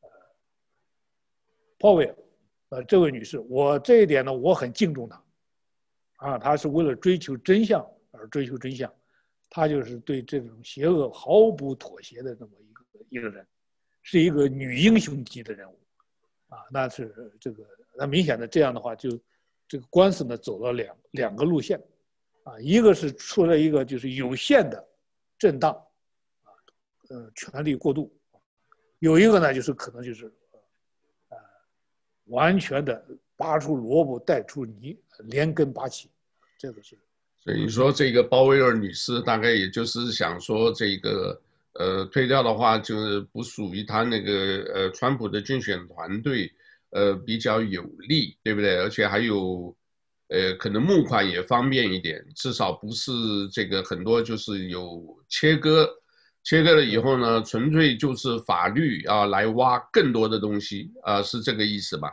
[0.02, 0.10] 呃，
[1.80, 2.16] 鲍威尔，
[2.70, 5.20] 呃，这位女士，我这一点呢，我很敬重她，
[6.22, 8.92] 啊，他是为了追求真相而追求真相。
[9.54, 13.46] 他就是对这种邪恶毫不妥协的这么一个一个人，
[14.02, 15.78] 是一个女英雄级的人物，
[16.48, 17.66] 啊，那是这个
[17.98, 19.10] 那明显的这样的话，就
[19.68, 21.78] 这个官司呢走了两两个路线，
[22.44, 24.88] 啊，一个是出了一个就是有限的
[25.38, 25.74] 震荡，
[26.44, 26.48] 啊，
[27.10, 28.10] 呃，权力过渡，
[29.00, 30.34] 有一个呢就是可能就是，
[31.28, 31.38] 呃，
[32.28, 33.06] 完全的
[33.42, 36.12] 拔出萝卜带出泥，连根拔起，
[36.60, 36.96] 这个是。
[37.40, 41.42] 所以说，这个鲍威尔女士大概也就是想说，这个
[41.74, 44.32] 呃，退掉的话就是不属于他那个
[44.72, 46.54] 呃，川普的竞选团队，
[46.92, 48.78] 呃，比较有利，对不对？
[48.78, 49.76] 而且还有，
[50.28, 53.12] 呃，可能募款也方便一点，至少不是
[53.52, 55.90] 这个很多就是有切割，
[56.44, 62.08] 切割了以后呢，纯粹就是法律啊来挖更多的东西啊，是这个意思吧？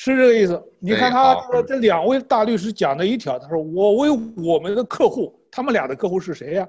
[0.00, 0.62] 是这个意思。
[0.78, 6.68] 你看他这这两位大律师讲的一条，他说：“我为我们的客户，他们俩的客户是谁呀？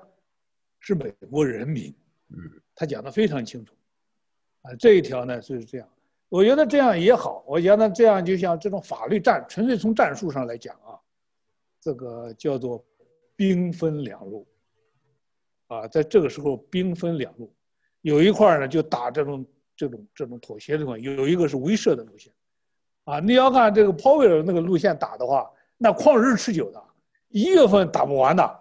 [0.79, 1.93] 是美国人民。”
[2.33, 2.37] 嗯，
[2.73, 3.75] 他讲的非常清楚。
[4.63, 5.87] 啊，这一条呢就是这样。
[6.27, 7.43] 我觉得这样也好。
[7.47, 10.97] 我觉得这样就像这种法律战，纯粹从战术上来讲啊，
[11.79, 12.83] 这个叫做
[13.35, 14.47] 兵分两路。
[15.67, 17.53] 啊，在这个时候兵分两路，
[18.01, 22.33] 有一块呢就打这种这种这种妥协的东西，有一个是威慑的路线。
[23.09, 26.79] 啊，你要按这个鲍威尔那个路线打的话，那旷日持久的，
[27.29, 28.59] 一月份打不完的。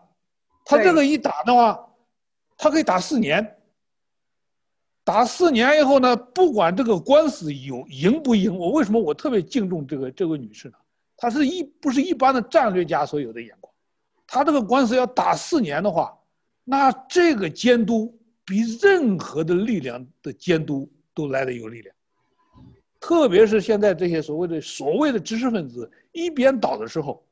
[0.65, 1.87] 他这个一打的话，
[2.57, 3.57] 他可以打四年。
[5.05, 10.79] 打四年以后呢，不管这个官司有赢不赢，我为什么我特别敬重这个这位女士呢？
[11.19, 13.71] 她是一不是一般的战略家所有的眼光。
[14.27, 16.19] 她这个官司要打四年的话，
[16.65, 21.95] 那这个监督比任何的力量的监督都来得有力量。
[23.01, 27.25] 特别是现在这些所谓的所谓的知识分子一边倒的时候，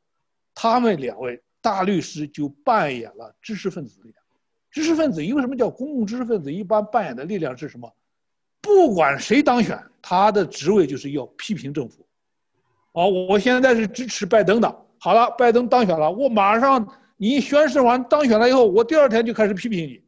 [0.54, 4.22] 他们两位大律师就扮演了知识分子力量。
[4.70, 6.52] 知识分子因为什么叫公共知识分子？
[6.52, 7.92] 一般扮演的力量是什么？
[8.60, 12.06] 不管谁当选，他的职位就是要批评政府。
[12.92, 14.86] 哦，我现在是支持拜登的。
[14.98, 20.00] 好了，拜登当选了，我马上你宣誓完当选了以后，我第二天就开始批评你。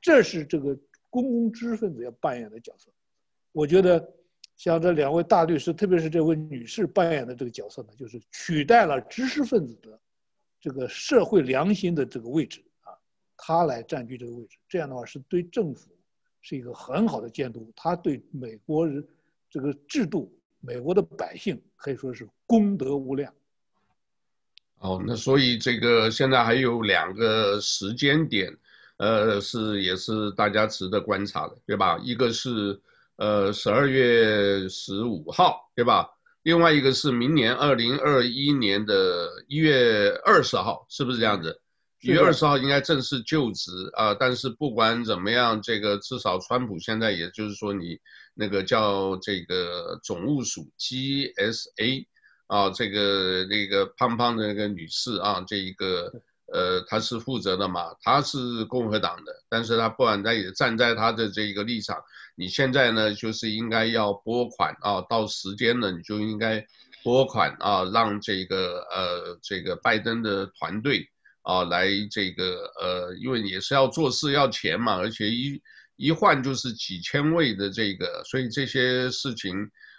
[0.00, 0.74] 这是这个
[1.10, 2.90] 公共知识分子要扮演的角色。
[3.52, 4.14] 我觉得。
[4.58, 9.96] 像这两位大律师，特别是这位女士扮演的这个角色呢，就是取代了知识分子的
[10.60, 12.90] 这个社会良心的这个位置啊，
[13.36, 15.96] 她来占据这个位置，这样的话是对政府
[16.40, 19.06] 是一个很好的监督，她对美国人
[19.48, 23.32] 这个制度、美国的百姓可以说是功德无量。
[24.80, 28.52] 哦，那所以这个现在还有两个时间点，
[28.96, 31.96] 呃，是也是大家值得观察的，对吧？
[32.02, 32.76] 一个是。
[33.18, 36.08] 呃，十二月十五号，对吧？
[36.44, 41.60] 另外一个是明年二零二一年的一月二十号，是不是这样子？
[42.00, 44.14] 一月二十号应该正式就职啊。
[44.14, 47.98] 但是不管怎么样，这个至少川普现在也就是说，你
[48.34, 52.06] 那个叫这个总务署 GSA
[52.46, 56.10] 啊，这个那个胖胖的那个女士啊，这一个
[56.52, 61.96] 呃，他是负责的嘛，他是共和党的，但是他不管在也站在他的这一个立场，
[62.36, 66.66] 你现在呢就是应该要拨款啊，到时间了你就应该。
[67.04, 71.08] 拨款啊，让这个呃这个拜登的团队
[71.42, 75.62] 啊来这个呃，因为也是要做事要钱嘛，而且一
[75.96, 79.54] 一换就是几千位的这个，所以这些事情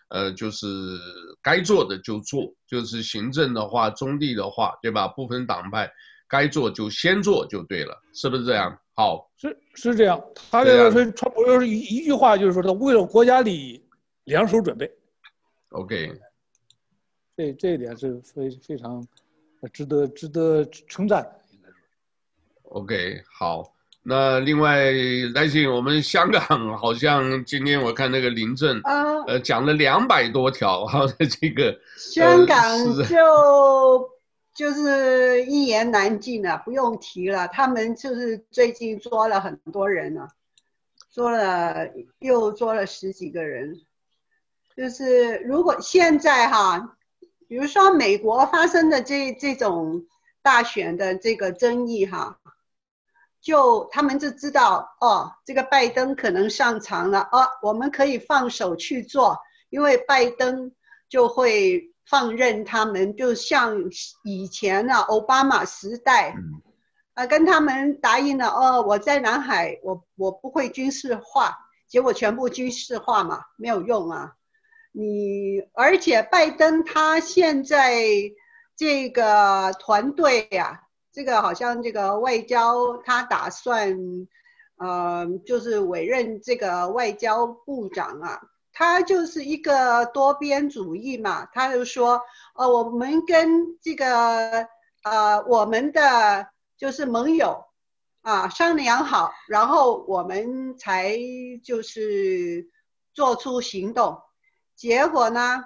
[0.09, 0.67] 呃就是
[1.41, 5.07] 该做的就做，就是行政的话、中立的话，对吧？
[5.07, 5.89] 不分党派，
[6.29, 8.79] 该做就先做就对了，是不是这样？
[8.95, 10.21] 好，是是这样。
[10.51, 13.83] 他这个说川普要是一一句话，就是说他为了国家利益，
[14.25, 14.89] 两手准备。
[15.69, 16.11] OK。
[17.35, 19.05] 这这一点是非非常
[19.71, 21.77] 值得值得称赞的，应该说。
[22.63, 23.73] OK，好。
[24.01, 24.91] 那另外
[25.33, 32.59] 来信，我们香港好像今天我看那个林郑，啊，呃讲了两百多条，哈，这个香港
[33.05, 34.09] 就
[34.59, 37.47] 就是一言难尽了，不用提了。
[37.47, 40.27] 他们就是最近捉了很多人了，
[41.13, 41.87] 捉了
[42.19, 43.79] 又捉了十几个人。
[44.75, 46.97] 就是如果现在哈。
[47.47, 50.05] 比如说，美国发生的这这种
[50.43, 52.39] 大选的这个争议，哈，
[53.41, 59.39] 就他们就知道，哦，这个拜登可能上场了，哦，我们可以放手去做，
[59.71, 60.71] 因为拜登
[61.09, 63.77] 就会放任他们，就像
[64.23, 66.35] 以前啊，奥巴马时代，
[67.13, 71.55] 啊，跟他们答应了，哦，我在南海，我我不会军事化，
[71.87, 74.33] 结果全部军事化嘛，没有用啊。
[74.91, 78.01] 你而且拜登他现在
[78.75, 83.95] 这个团队呀，这个好像这个外交他打算，
[84.77, 88.41] 呃，就是委任这个外交部长啊，
[88.79, 92.21] 他就是一个多边主义嘛，他就说，
[92.55, 94.69] 呃，我们跟这个
[95.03, 97.65] 呃我们的就是盟友
[98.21, 101.17] 啊商量好，然后我们才
[101.61, 102.69] 就是
[103.13, 104.21] 做出行动。
[104.77, 105.61] 结果呢，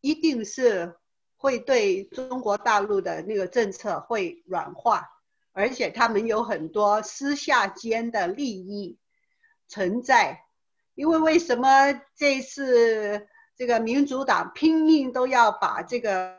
[0.00, 0.96] 一定是
[1.36, 5.08] 会对中国大陆的那个政策会软化，
[5.52, 8.98] 而且他们有很多私下间的利益
[9.68, 10.47] 存在。
[10.98, 16.36] 因为为什么这次这个民主党拼命都要把这个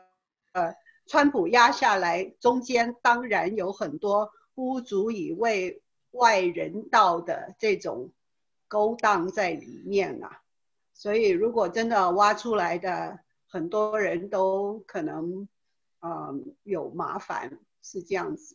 [0.52, 0.74] 呃
[1.06, 2.24] 川普压下来？
[2.40, 8.12] 中间当然有很多不足以为外人道的这种
[8.68, 10.42] 勾当在里面啊。
[10.92, 13.18] 所以，如果真的挖出来的
[13.48, 15.48] 很多人都可能，
[16.02, 18.54] 嗯，有麻烦，是这样子，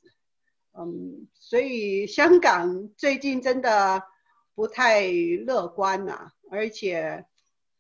[0.78, 4.04] 嗯，所以香港最近真的
[4.56, 7.26] 不太乐观呐、啊，而且，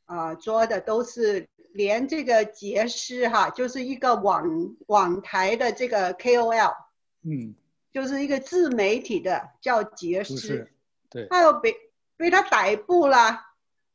[0.06, 6.76] 啊，做的都是连这个杰师哈，就是一个网网台的这个 KOL，
[7.24, 7.56] 嗯，
[7.92, 10.72] 就是一个自媒体的叫杰师，
[11.10, 11.76] 对，他又被
[12.18, 13.42] 被他逮捕了。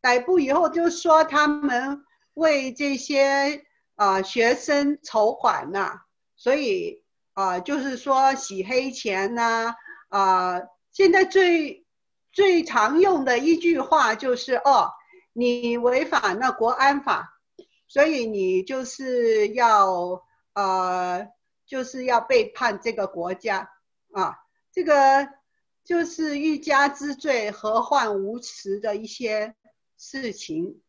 [0.03, 3.67] 逮捕以后就说他们为这些
[3.97, 6.01] 啊、呃、学生筹款呐，
[6.37, 9.75] 所以啊、呃、就是说洗黑钱呐
[10.09, 11.80] 啊、呃，现在最
[12.33, 14.91] 最常用的一句话就是哦，
[15.33, 17.39] 你违反了国安法，
[17.89, 20.23] 所以你就是要
[20.55, 21.29] 呃
[21.67, 23.71] 就是要背叛这个国家。
[24.13, 24.39] 啊，
[24.73, 25.29] 这个
[25.85, 29.55] 就是欲加之罪，何患无辞的一些。
[30.03, 30.81] 事情，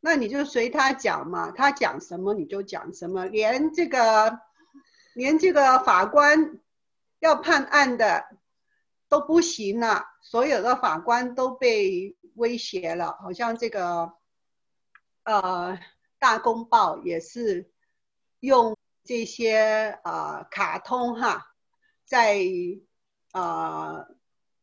[0.00, 4.38] 那你就随他讲嘛，他讲什么你就讲什么，连这个，
[5.14, 6.60] 连这个法官
[7.20, 8.26] 要判案的
[9.10, 14.14] 都不行了，所有的法官都被威胁了，好像这个，
[15.24, 15.78] 呃，
[16.18, 17.70] 大公报也是
[18.38, 21.54] 用这些呃卡通哈，
[22.06, 22.38] 在
[23.32, 24.06] 呃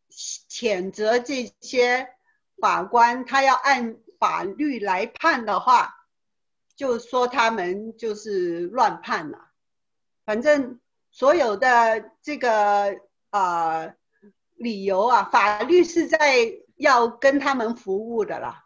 [0.09, 2.09] 谴责这些。
[2.59, 6.07] 法官他要按法律来判的话，
[6.75, 9.51] 就说他们就是乱判了。
[10.25, 10.79] 反正
[11.11, 13.95] 所有的这个啊、呃、
[14.57, 18.65] 理由啊，法律是在要跟他们服务的啦。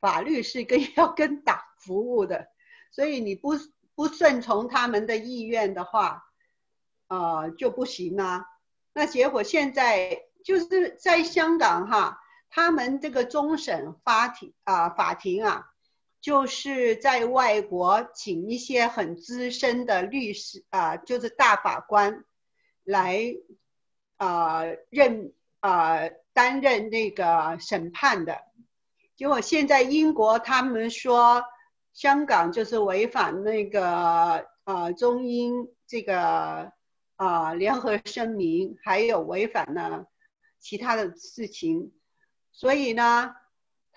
[0.00, 2.48] 法律是跟要跟党服务的，
[2.92, 3.50] 所以你不
[3.94, 6.22] 不顺从他们的意愿的话，
[7.08, 8.46] 呃、就不行啊。
[8.92, 12.20] 那结果现在就是在香港哈。
[12.50, 15.66] 他们这个终审法庭啊，法庭啊，
[16.18, 22.24] 就是在外国请一些很资深的律师啊，就是大法官
[22.84, 23.22] 来、
[24.18, 28.42] 呃、任啊、呃、担任那个审判的。
[29.16, 31.42] 结果现在英国他们说
[31.92, 36.72] 香港就是违反那个啊、呃、中英这个
[37.16, 40.06] 啊、联合声明，还有违反了
[40.58, 41.92] 其他的事情，
[42.52, 43.34] 所以呢。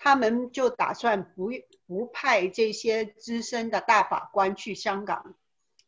[0.04, 1.52] 他们就打算不
[1.86, 5.36] 不派这些资深的大法官去香港，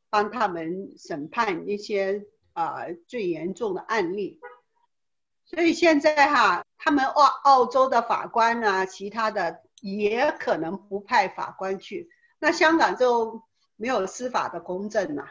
[0.08, 2.24] 帮他们审判一些
[2.54, 4.40] 啊、最严重的案例。
[5.44, 12.08] 所以现在哈，他们澳澳洲的法官啊，其他的也可能不派法官去。
[12.38, 13.42] 那香港就
[13.76, 15.26] 没有司法的公正了，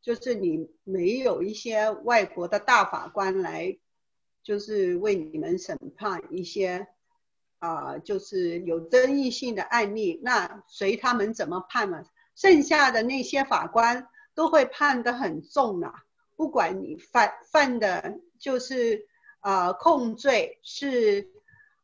[0.00, 3.76] 就是你没有一些外国的大法官来，
[4.44, 6.86] 就是为你们审判一些。
[7.62, 12.02] 啊、就是有争议性的案例，那随他们怎么判嘛？
[12.34, 15.92] 剩下的那些法官都会判得很重啊，
[16.40, 19.06] 不管你犯犯的，就是、
[19.42, 21.28] 呃、控罪是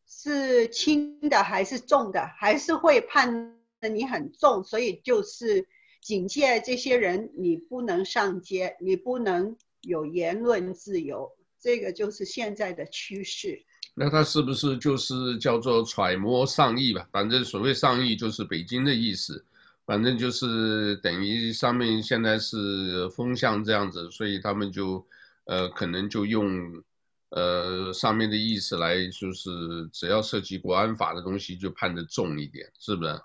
[0.06, 5.68] 是轻的还是重的，还是会判的你很重，所以就是
[6.00, 11.30] 警戒这些人，你不能上街，你不能有言论自由，
[11.60, 13.62] 这个就是现在的趋势。
[13.94, 17.06] 那他是不是就是叫做揣摩上意吧？
[17.12, 19.44] 反正所谓上意就是北京的意思，
[19.86, 25.06] 反正就是等于上面现在是风向这样子，所以他们就，
[25.44, 26.82] 呃，可能就用，
[27.30, 29.50] 呃，上面的意思来，就是
[29.92, 33.20] 只要涉及国安法的东西就判的重一点，是不是？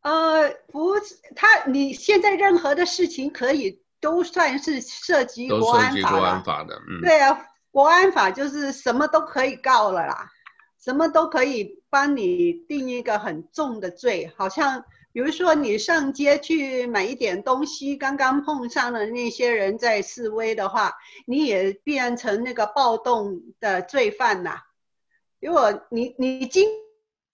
[0.00, 7.38] 呃，不是，他你现在任何的事情可以都算是涉及国安法，都涉及国安法的，嗯，对啊。
[7.72, 10.30] 国安法就是什么都可以告了啦，
[10.82, 14.82] 什么都可以帮你定一个很重的罪，好像
[15.16, 20.92] 比如说你上街去买一点东西，刚刚碰上了那些人在示威的话，
[21.24, 24.60] 你也变成那个暴动的罪犯呐。
[25.40, 26.68] 如果你你经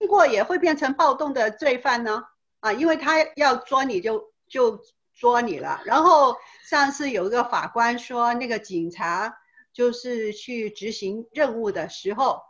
[0.09, 2.23] 过也会变成暴动的罪犯呢？
[2.61, 4.79] 啊，因为他要捉你就就
[5.13, 5.83] 捉你了。
[5.85, 6.37] 然后
[6.71, 9.37] 上次有一个法官说那个警察。
[9.73, 12.43] 就是去执行任务的时候，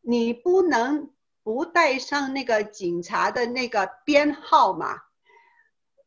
[0.00, 1.10] 你不能
[1.44, 5.02] 不带上那个警察的那个编号嘛。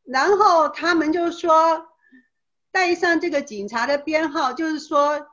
[0.04, 1.88] 然后他们就说，
[2.72, 5.26] 带上这个警察的编号，就是说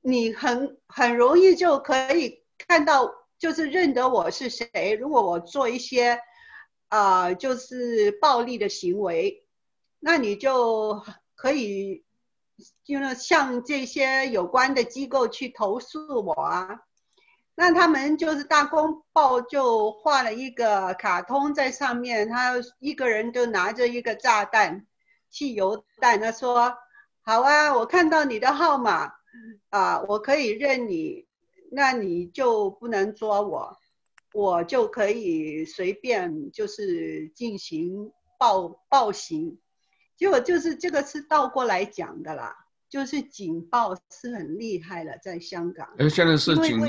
[0.00, 4.96] 你很很容易就可以看到，就是认得我是谁。
[5.00, 6.20] 如果我做一些
[6.88, 9.44] 啊、呃，就是暴力的行为，
[9.98, 11.02] 那你就
[11.34, 12.04] 可以。
[12.84, 16.85] 就是向这些有关的机构去投诉我啊，
[17.58, 24.86] 那他们就是大公报就画了一个卡通在上面，他一个人就拿着一个炸弹、
[25.30, 26.76] 汽油弹，他说
[27.24, 29.10] ：“好啊，我看到你的号码
[29.70, 31.26] 啊，我可以认你，
[31.72, 33.78] 那你就不能捉我，
[34.34, 39.58] 我就可以随便就是进行暴暴行。”
[40.18, 42.65] 结果就是这个是倒过来讲的啦，
[42.96, 45.86] 就是警报是很厉害了，在香港。
[45.98, 46.80] 哎，现在是警，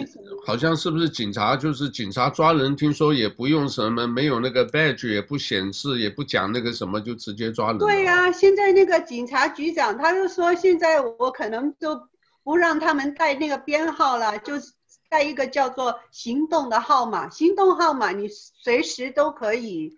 [0.46, 1.58] 好像是不是警察？
[1.58, 7.78] 就是警察抓人，听说也不用什么，没有那个 badge，也不显示，也不讲那个什么，就直接抓人。
[7.78, 12.00] 对呀、啊，现在那个警察局长他就说，现在我可能就
[12.42, 14.72] 不让他们带那个编号了，就是
[15.10, 19.94] 带一个叫做行动的号码，行动号码你随时都可以。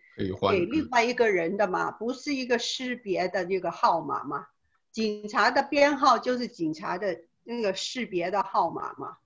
[0.51, 4.47] 给另外一个人的嘛，不是一个识别的那个号码嘛？
[4.99, 9.17] 警察的编号就是警察的那个识别的号码嘛。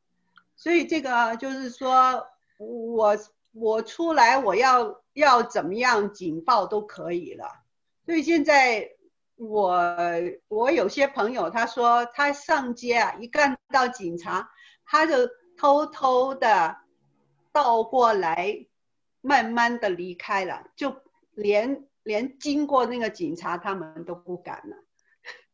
[0.56, 2.26] 所以这个就是说，
[2.58, 3.18] 我
[3.54, 7.46] 我出来我要要怎么样警报都可以了。
[8.06, 8.90] 所以现在
[9.36, 9.96] 我
[10.48, 14.50] 我有些朋友他说他上街啊，一看到警察，
[14.86, 15.16] 他就
[15.58, 16.78] 偷偷的
[17.52, 18.68] 倒过来。
[19.26, 20.98] 慢慢的离开了，就
[21.34, 24.76] 连连经过那个警察他们都不敢了，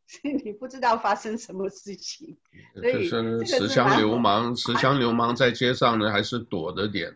[0.10, 2.36] 所以 你不知道发生什么事情。
[2.76, 7.16] 所以就是持枪流氓，持枪流氓在街上呢，还是躲着点，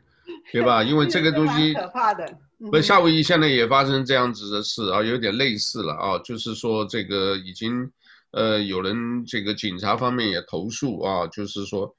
[0.51, 0.83] 对吧？
[0.85, 2.37] 因为这个东西可怕的。
[2.71, 7.91] 不，夏威夷现在也发生这样子的事啊，有点类似了啊，就是说这个已经
[8.31, 11.93] 呃有人这个警察方面也投诉啊，就是说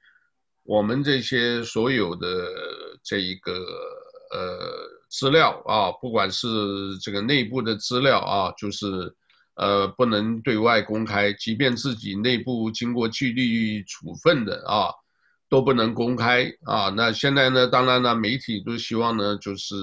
[0.63, 2.27] 我们这些所有的
[3.03, 3.53] 这一个。
[4.31, 4.57] 呃，
[5.07, 6.47] 资料啊，不管是
[6.97, 9.15] 这个内部的资料啊，就是
[9.55, 14.89] 呃不能对外公开，即便自己内部经过纪律处分的啊，
[15.49, 16.89] 都不能公开啊。
[16.89, 19.75] 那现在呢，当然呢，媒体都希望呢，就是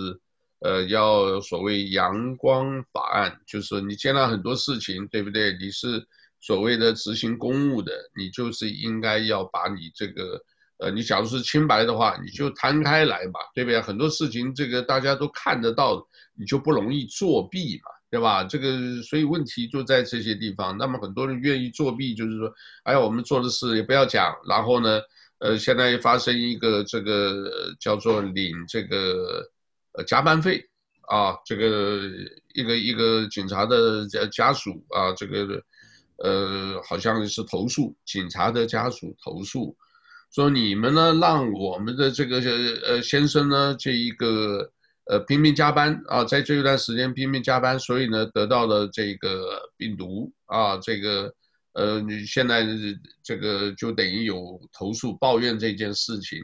[0.60, 5.56] 呃要所谓阳光法案，就是你见到很多事情，对不对？
[5.58, 6.06] 你是
[6.40, 10.42] 所谓的执行公务的，你就是应该要把你这个，
[10.78, 13.80] 呃，你假如是清白的话，你就摊开来嘛，对不对？
[13.80, 18.44] 很多事情这个大家都看得到，你就不容易作弊嘛，对吧？
[18.44, 20.76] 这个所以问题就在这些地方。
[20.76, 22.52] 那么很多人愿意作弊，就是说，
[22.84, 25.00] 哎，我们做的事也不要讲，然后呢，
[25.38, 29.42] 呃，现在发生一个这个叫做领这个
[29.94, 30.62] 呃加班费
[31.08, 32.02] 啊，这个
[32.52, 35.62] 一个一个警察的家家属啊，这个。
[36.18, 39.76] 呃，好像是投诉警察的家属投诉，
[40.32, 42.38] 说你们呢让我们的这个
[42.86, 44.70] 呃先生呢这一个
[45.06, 51.34] 呃拼命加班啊，在这一段时间拼命加班，所以呢得到了这个病毒啊，这个
[51.72, 52.66] 呃你现在
[53.22, 56.40] 这个就等于有投诉抱怨这件事情，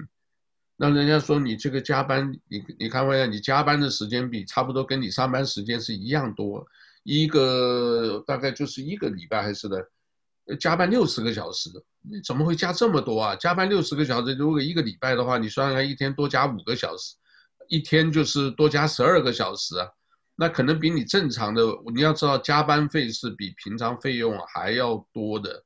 [0.77, 6.67] 那人家说你这个加班，你你看看你加班的时间比差不多跟你上班时间是一样多。
[7.05, 9.83] 一个大概就是一个礼拜还是的，
[10.61, 11.71] 加班六十个小时，
[12.03, 13.37] 你怎么会加这么多啊？
[13.37, 17.15] 加班六十个小时，如果一个礼拜的话，你算算一天多加五个小时，
[17.69, 19.75] 一天就是多加十二个小时，
[20.37, 21.63] 那可能比你正常的，
[21.95, 25.65] 你要知道加班费是比平常费用还要多的，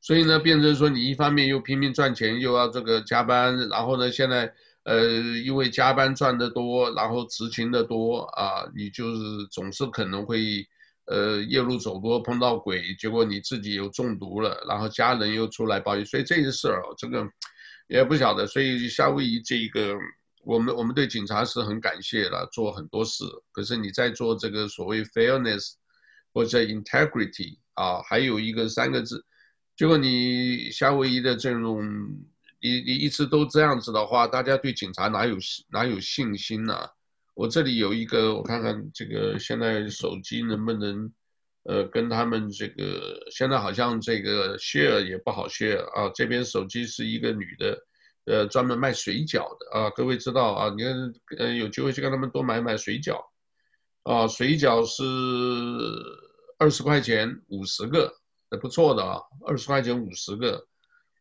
[0.00, 4.52] 所以呢，变成说你一方面又拼命赚钱，又要这个加班，然后呢，现在。
[4.84, 5.06] 呃，
[5.44, 10.66] 因为加班赚得多，然后执勤的多啊，你就是总是可能会，
[11.04, 17.22] 呃，夜路走多碰到鬼，结果你自己又中毒了，然后家人又出来抱怨，所以这些事儿哦，这个
[17.88, 18.46] 也不晓得。
[18.46, 19.94] 所以夏威夷这一个，
[20.48, 23.24] 我们我们对警察是很感谢了，做很多事。
[23.52, 25.74] 可是你在做这个所谓 fairness
[26.32, 29.22] 或者 integrity 啊，还有一个三个字，
[29.76, 31.84] 结果你夏威夷的这种。
[32.60, 35.36] 你你一直都这样子的话，大家对警察哪有
[35.70, 36.74] 哪有信心呢、
[37.34, 41.08] 我这里有一个，我看看这个现在手机能不能，
[41.62, 46.10] 呃，跟他们这个现在好像这个 share 也不好 share 啊。
[46.12, 47.80] 这边手机是一个女的，
[48.28, 49.90] 呃，专门卖水饺的啊。
[49.90, 50.74] 各位知道啊？
[50.76, 53.18] 你看，呃，有机会去跟他们多买买水饺，
[54.02, 55.02] 啊，水饺是
[56.58, 58.12] 二十块钱五十个，
[58.50, 60.66] 还不错的啊，二十块钱五十个。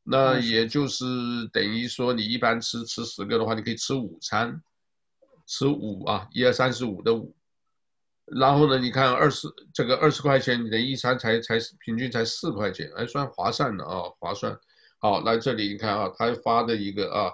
[0.04, 1.06] 那也就是
[1.52, 4.62] 等于说，你一般吃吃十个的话，你可以吃午餐，
[5.46, 7.36] 吃五啊，一二三四五的五。
[8.26, 14.58] 然后呢，你看二十这个二十块钱，你的一餐才才平均才四块钱，还算划算的啊，划算。
[15.00, 17.32] 好，来这里你看啊，他发的一个啊，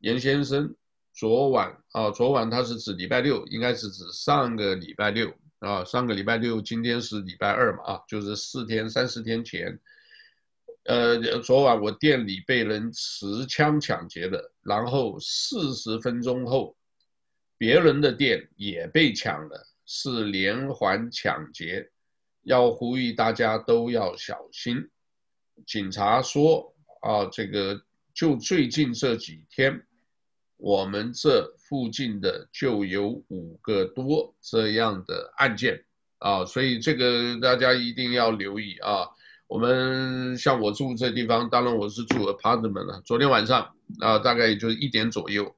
[0.00, 0.74] 严先生，
[1.14, 9.78] 昨晚啊，昨晚他是指礼拜六，应该是指上个礼拜六啊，上个礼拜六，今天是礼拜二嘛啊，就是四天三四天前。
[10.84, 16.76] 呃，昨晚我店里被人持枪抢劫了，然后四十分钟后，
[17.58, 21.90] 别人的店也被抢了，是连环抢劫，
[22.42, 24.76] 要呼吁大家都要小心。
[25.66, 26.75] 警察说
[27.06, 27.80] 啊，这个
[28.12, 29.80] 就最近这几天，
[30.56, 35.84] 我们这附近的就有五个多这样的案件
[36.18, 39.06] 啊，所以这个大家一定要留意啊。
[39.46, 43.00] 我们像我住这地方，当然我是住 apartment 了。
[43.04, 45.54] 昨天晚上啊，大概也就一点左右，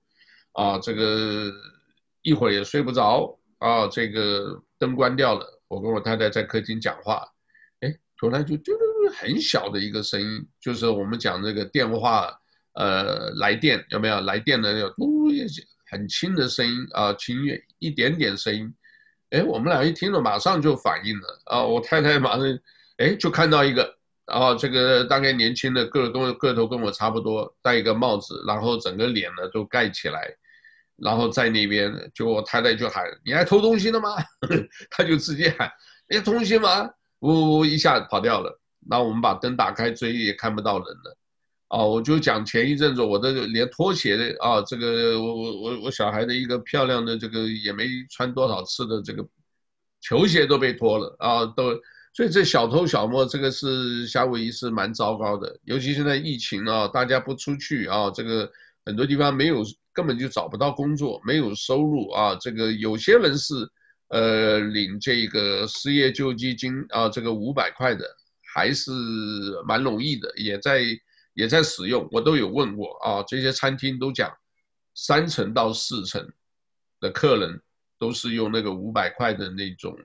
[0.53, 1.51] 啊，这个
[2.21, 7.27] 一会儿也睡不着啊，这个灯关掉了，我跟我太太在客厅讲话，
[8.19, 8.75] 突然就就
[9.17, 12.31] 很小的一个声音，就是我们讲这个电话，
[12.75, 15.31] 呃，来电有没有来电的那种嘟，
[15.91, 17.39] 很轻的声音啊，轻
[17.79, 18.75] 一点点声音，
[19.31, 22.59] 哎，我们俩一听了马上就反应了啊，我太太马上。
[22.99, 23.97] 哎，就看到一个，
[24.27, 30.29] 然后这个大概年轻的个跟个头跟我差不多，戴一个帽子，然后整个脸呢都盖起来，
[30.97, 34.17] 然后在那边，就我太太就喊：“你还偷东西了吗？”
[34.91, 35.71] 他就直接喊
[36.11, 36.91] ：“你偷东西吗？”
[37.21, 38.61] 呜呜一下跑掉了。
[38.89, 41.17] 然后我们把灯打开，追也看不到人了。
[41.69, 49.27] 啊，我就讲前一阵子我的连拖鞋的啊，这个我我我我小孩的一个漂亮的这个也没穿多少次的这个
[50.01, 51.79] 球鞋都被脱了啊，都。
[52.15, 58.51] 所以这小偷小摸，这个是夏威夷是蛮糟糕的，尤其现在疫情啊，大家不出去啊，这个
[58.85, 59.63] 很多地方没有，
[59.93, 62.35] 根本就找不到工作，没有收入啊。
[62.41, 63.55] 这个有些人是，
[64.09, 68.05] 呃，领这个失业救济金啊，这个五百块的，
[68.55, 68.91] 还是
[69.67, 70.83] 蛮容易的，也在
[71.35, 72.09] 也在使用。
[72.11, 74.31] 我都有问过啊，这些餐厅都讲，
[74.95, 76.29] 三成到四成
[77.01, 77.61] 的客人
[77.99, 79.99] 都是用那个五百块的那种。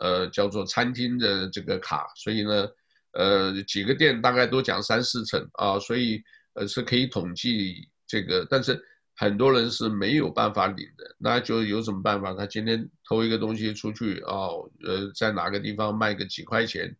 [0.00, 2.68] 呃，叫做餐厅的这个卡，所以呢，
[3.12, 6.20] 呃，几个店大概都讲三四成啊，所以
[6.54, 8.82] 呃是可以统计这个，但是
[9.14, 12.34] 很多人是没有办法领的，那就有什么办法？
[12.34, 14.48] 他今天偷一个东西出去啊，
[14.84, 16.96] 呃，在哪个地方卖个几块钱，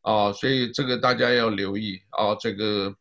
[0.00, 2.94] 啊，所以这个大家要留意啊，这个，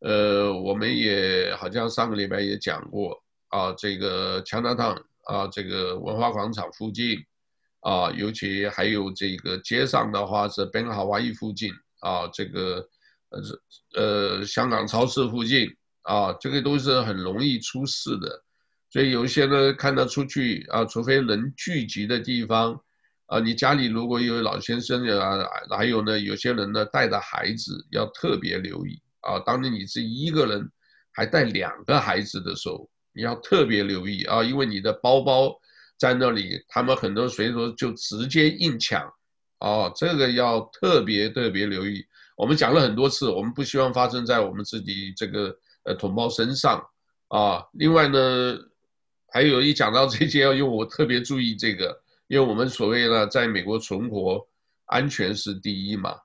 [0.00, 7.18] 呃，我们也好像上个礼拜也讲过啊，这个强纳烫啊，这个文化广场附近
[7.80, 12.86] 啊，尤其还有这个街上的话是宾哈瓦伊附近啊，这个
[13.30, 13.40] 呃
[13.94, 15.68] 呃香港超市附近
[16.08, 18.42] 啊，这个都是很容易出事的。
[18.90, 22.80] 所以有一些呢，看到出去啊，除非人聚集的地方，
[23.26, 25.38] 啊，你家里如果有老先生啊，
[25.76, 29.38] 还有呢，有些人呢带着孩子要特别留意啊。
[29.40, 30.66] 当你是一个人
[31.12, 35.54] 还带两个孩子的时候，你要特别留意啊，因为你的包包
[35.98, 39.02] 在那里，他们很多随手就直接硬抢，
[39.58, 42.02] 啊，这个要特别特别留意。
[42.38, 45.54] 我们讲了很多次，我们不希望发生在我们自己这个
[45.88, 46.80] 呃同胞身上
[47.28, 47.66] 啊。
[47.72, 48.56] 另外呢。
[49.30, 51.94] 还有一讲到这些，要用我特别注意这个，
[52.28, 54.42] 因为我们所谓呢，在美国存活，
[54.86, 56.16] 安全是第一嘛。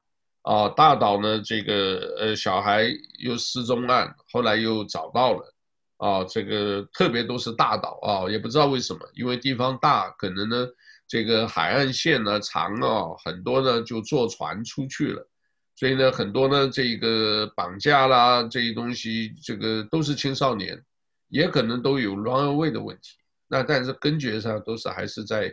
[0.43, 2.89] 啊，大岛呢，这个呃小孩
[3.19, 5.53] 又失踪案，后来又找到了，
[5.97, 10.65] 啊，这个特别都是大岛啊，也不知道为什么，因为地方大，可能呢
[11.05, 15.29] 这个海岸线呢长啊，很多呢就坐船出去了，
[15.75, 20.83] 所以呢很多呢这个绑架啦这些东西，这个都是青少年。
[21.29, 23.17] 也可能都有 run away 的问题，
[23.47, 25.51] 那但是根结上都是还是在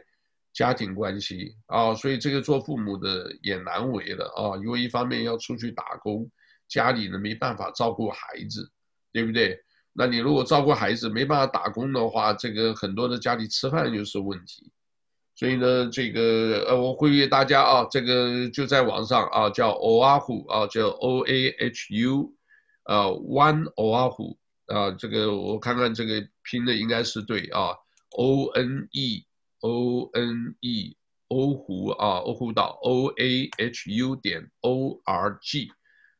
[0.52, 6.30] 家庭关系啊，所以这个做父母的也难为了啊，因为一方面要出去打工，
[6.68, 8.70] 家里呢没办法照顾孩子，
[9.10, 9.58] 对不对？
[9.94, 14.70] 那你如果照顾孩子没办法打工的话，这个很多的家里吃饭就是问题，
[15.40, 22.34] 所以呢，这个呃，我呼吁大家啊，这个就在网上啊，叫 Oahu 啊，叫 O A H U，
[22.84, 24.36] 呃，One Oahu。
[24.66, 27.74] 啊，这个我看看这个拼的应该是对啊
[28.10, 29.24] ，O N E
[29.60, 30.94] O N E
[31.28, 35.72] 欧湖啊，欧湖岛 O A H U 点 O R G，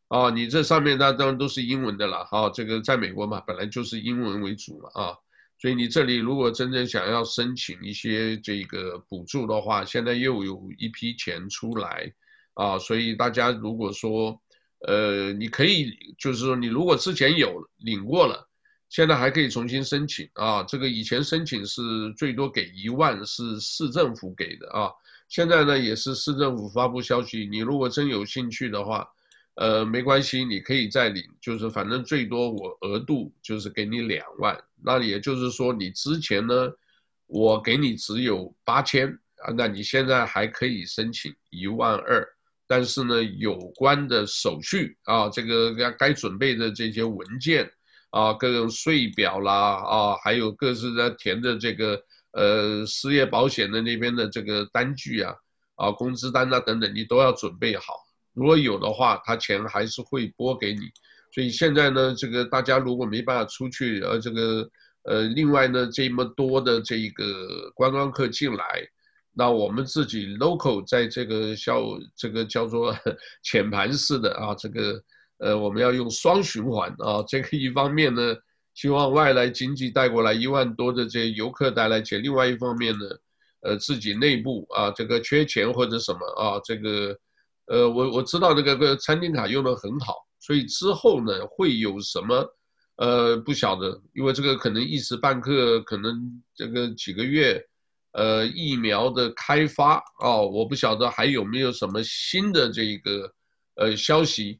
[0.09, 5.15] 啊，你这上面那当然都是英文的了哈，这个在美国嘛，本来就是英文为主嘛啊，
[5.61, 12.11] 所以你这里如果真正想要申请一些这个补助的话，现在又有一批钱出来
[12.55, 14.41] 啊，所以大家如果说。
[14.89, 18.49] 呃，你可以就是说，你如果之前有领过了，
[18.89, 20.63] 现在还可以重新申请啊。
[20.63, 21.83] 这个以前申请是
[22.17, 24.91] 最多给一万，是市政府给的啊。
[25.29, 29.07] 现在呢，也是市政府发布消息，你如果真有兴趣的话，
[29.57, 34.59] 呃，没关系，你可以再领，就是反正最多我额度就是给你两万。
[34.85, 36.55] 那也就是说，你之前呢，
[37.27, 39.09] 我给你只有八千
[39.43, 42.27] 啊，那你现在还可以申请一万二。
[42.67, 47.69] 但是呢，有关的手续啊，这个该该准备的这些文件
[48.11, 52.01] 啊，各种税表啦啊，还有各自在填的这个
[52.33, 55.35] 呃失业保险的那边的这个单据啊，
[55.75, 57.95] 啊工资单啊等等，你都要准备好。
[58.35, 60.93] 如果有的话，他钱还是会拨给你。
[61.33, 64.69] 所以现在呢，这个大家如果没办法出去，呃，这个
[65.05, 68.65] 呃，另外呢，这么多的这一个观光客进来。
[69.33, 71.83] 那我们自己 local 在这个叫
[72.17, 72.95] 这个叫做
[73.45, 75.01] 浅盘式的啊，这个
[75.39, 78.35] 呃我们要用双循环啊，这个一方面呢，
[78.75, 83.07] 希望外来经济带过来一万多的这些游客带来钱，另外一方面呢，
[83.61, 87.17] 呃自己内部啊这个缺钱或者什么啊，这个
[87.67, 92.57] 呃我我知道那个个餐厅卡用的很好，所以之后呢会有什么
[92.97, 97.65] 呃不晓得，因为这个可能一时半刻，可能这个几个月。
[98.13, 103.33] 呃，疫苗的开发哦，我不晓得还有没有什么新的这个
[103.77, 104.59] 呃消息。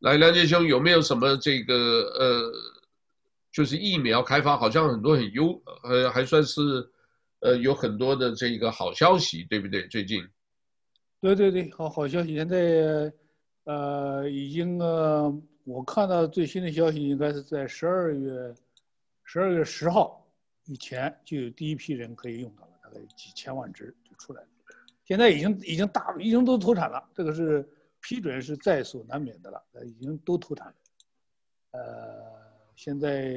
[0.00, 1.74] 来，梁杰兄有没有什么这个
[2.18, 2.52] 呃，
[3.52, 6.60] 就是疫苗开发好像很多很优，呃，还算是
[7.42, 9.86] 呃有很多的这个好消息，对不对？
[9.86, 10.26] 最近？
[11.20, 12.34] 对对对，好好消息。
[12.34, 13.12] 现在
[13.64, 18.54] 呃已经呃，我看到最新的消息应该是在十二月
[19.22, 20.20] 十二月十号。
[20.66, 24.48] 以前就有第一批人可以用到了，大概几千万只就出来了。
[25.04, 27.68] 现在已经已经大已经都投产了，这个是
[28.00, 30.74] 批准是在所难免的了，已经都投产了。
[31.72, 31.80] 呃，
[32.74, 33.34] 现在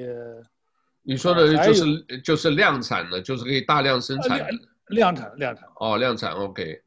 [1.01, 4.49] 你说的就是就是量产的，就是可以大量生产的。
[4.87, 6.81] 量产量产哦，量产 OK。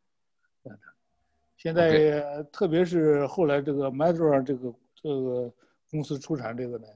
[1.60, 5.52] 现在特别是后来这个 Moderna 这个这个
[5.90, 6.86] 公司出产这个呢。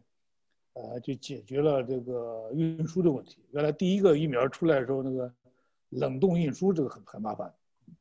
[0.77, 3.39] 呃，就解决了这个运输的问题。
[3.53, 5.33] 原来第一个疫苗出来的时候，那个
[5.91, 7.55] 冷冻运输这个很很麻烦，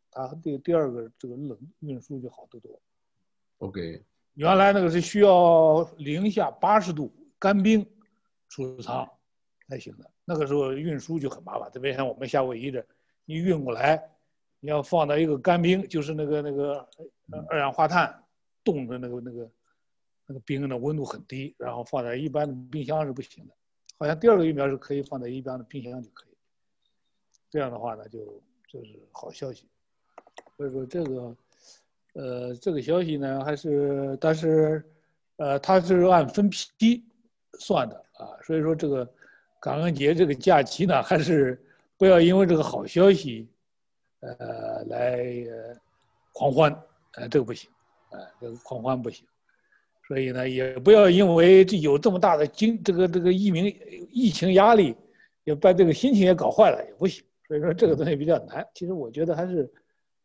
[0.09, 2.81] 它第第二个这个冷运输就好得多。
[3.59, 4.03] OK，
[4.33, 7.85] 原来那个是需要零下八十度干冰
[8.49, 9.07] 储藏
[9.67, 12.83] 才行的，那个时候运输就很麻烦，特别像我们夏威夷的，
[13.25, 14.03] 你运过来，
[14.63, 16.87] 你要放到一个干冰，就是那个那个
[17.49, 18.23] 二氧化碳
[18.63, 19.51] 冻的那个那个
[20.25, 23.53] 那个冰的温度很低，然后放在一般的冰箱是不行的。
[23.97, 26.33] 好像第二个疫苗是可以放在一般的冰箱就可以。
[27.49, 28.19] 这样的话呢，就
[28.65, 29.67] 就是好消息。
[30.55, 31.35] 所以说这个，
[32.13, 34.81] 呃，这个消息呢还是，但是，
[35.35, 37.03] 呃，它是按分批
[37.59, 38.31] 算的啊。
[38.43, 39.05] 所以说这个
[39.59, 41.61] 感恩节这个假期呢，还是
[41.97, 43.49] 不要因为这个好消息。
[44.23, 45.21] 呃，来
[46.31, 46.71] 狂欢，
[47.15, 47.69] 呃，这个不行，
[48.09, 49.27] 呃，这个狂欢不行，
[50.07, 53.65] 所以呢，也不要因为这有这么大的经这个这个疫情
[54.09, 54.95] 疫情压力，
[55.43, 57.21] 也把这个心情也搞坏了，也不行。
[57.49, 58.65] 所以说这个东西比较难。
[58.73, 59.69] 其实我觉得还是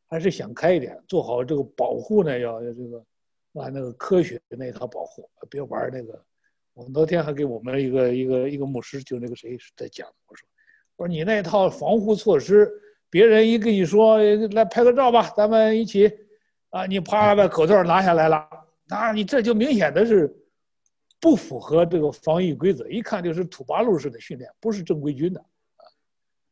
[0.07, 3.05] 还是想开一点，做好这个保护呢，要要这个
[3.55, 6.25] 按那个科学的那一套保护，别玩那个。
[6.75, 10.47] 我昨天还给我们一个一个一个牧师，就那个谁在讲，我说
[10.95, 12.71] 我说你那套防护措施。
[13.11, 16.13] 别人一跟你说来拍个照吧，咱们一起，
[16.69, 18.47] 啊，你啪把口罩拿下来了，
[18.87, 20.31] 那你这就明显的是
[21.19, 25.83] 不符合这个防疫规则，一看就是土八路式的训练，不是正规军的，啊，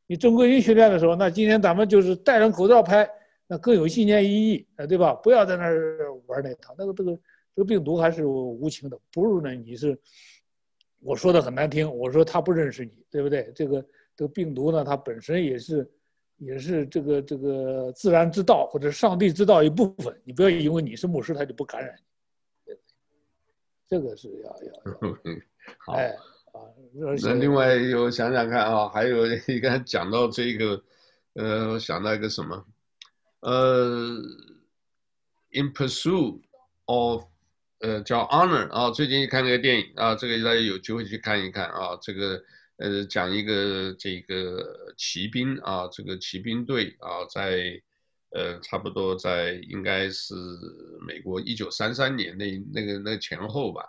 [0.07, 3.07] 你正规军训练的时候，那今天咱们就是戴上口罩拍，
[3.46, 5.12] 那更有纪念意义，啊，对吧？
[5.12, 7.12] 不要在那儿玩那套，那个这个
[7.54, 9.98] 这个病毒还是无情的，不是呢你是，
[11.00, 13.52] 我说的很难听，我说他不认识你，对不对？
[13.54, 13.84] 这个
[14.16, 15.86] 这个病毒呢，它本身也是。
[16.39, 21.97] 也是这个这个自然之道或者上帝之道一部分，你不要因为你是牧师，他就不感染
[22.66, 22.74] 你。
[23.89, 24.72] 这个是要要。
[25.78, 25.95] 好。
[25.95, 26.09] 哎
[26.53, 26.61] 啊，
[27.22, 30.82] 那另外有想想看啊，还有 你刚才讲到这个，
[31.34, 32.66] 呃，我想到一个什么，
[33.41, 34.16] 呃
[35.53, 36.41] ，In Pursuit
[36.84, 37.24] of，
[37.80, 42.43] 呃，叫 Honor 啊，最近看那个电影啊，这个大家有机会去看一看啊，这个。
[42.79, 47.81] 呃，讲一个这个骑兵啊，这个骑兵队啊，在
[48.33, 50.35] 呃差不多在应该是
[51.01, 53.83] 美国一九三三年那那个那前后吧，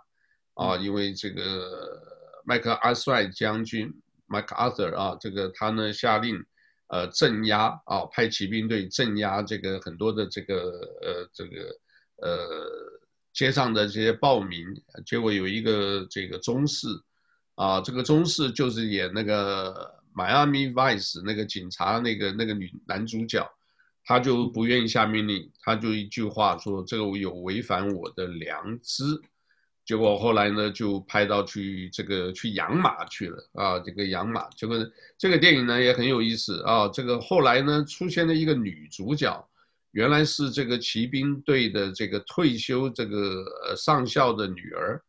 [0.54, 2.02] 啊，因为这个
[2.46, 3.94] 麦克阿瑟将军
[4.26, 6.42] 麦克阿瑟啊，这个他呢下令
[6.88, 10.56] 呃镇压啊，派骑兵队镇压这个很多的这个
[11.02, 11.80] 呃这个
[12.22, 12.48] 呃
[13.34, 14.66] 街上的这些暴民，
[15.06, 16.88] 结果有一个这个中士。
[17.58, 23.44] 啊，这个中士就是演那个《Miami Vice》那个警察那个那个女男主角，
[24.06, 29.04] 他就不愿意下命令，他就一句话说这个有违反我的良知，
[29.84, 34.78] 结果后来呢就派到去这个去养马去了啊，这个养马，结果
[35.18, 39.50] 这个电影呢也很有意思啊，这个后来呢出现了一个女主角，
[39.94, 43.44] 原来是这个骑兵队的这个退休这个
[43.76, 45.02] 上校的女儿。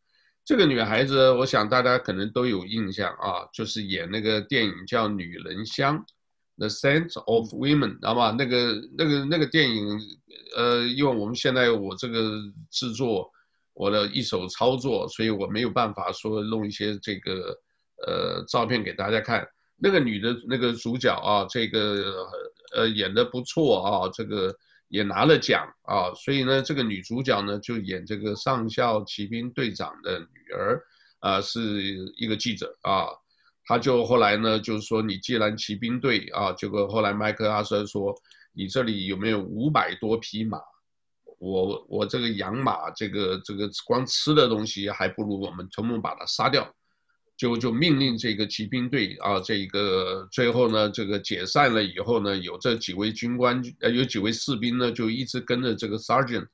[0.49, 5.95] 这个女孩子，我想大家可能都有印象啊，就是演那个电影叫《女人香》
[6.57, 8.31] ，The Scent of Women，知道吗？
[8.31, 9.99] 那个、那个、那个电影，
[10.57, 12.41] 呃，因为我们现在我这个
[12.71, 13.29] 制作，
[13.75, 17.55] 我的一手操作，所以我没有办法说弄一些这个
[18.07, 19.47] 呃照片给大家看。
[19.77, 22.25] 那个女的那个主角啊，这个
[22.73, 24.51] 呃演的不错啊，这个。
[24.89, 30.81] 也拿了奖啊，所以呢，这个女主角呢就演这个上校骑兵队长的女儿，
[31.19, 31.59] 啊，是
[32.17, 33.07] 一个记者啊，
[33.65, 38.13] 他就后来呢就是说，你既然骑兵队啊，结果后来麦克阿瑟说，
[38.51, 40.59] 你这里有没有五百多匹马？
[41.37, 46.69] 我我这个养马，这个这个光吃的东西还不如我们全部把它杀掉。
[47.39, 56.45] 就就命令这个骑兵队啊，这个最后呢，这个解散了以后呢，有这几位军官，呃，有几位士兵呢，就一直跟着这个 sergeant，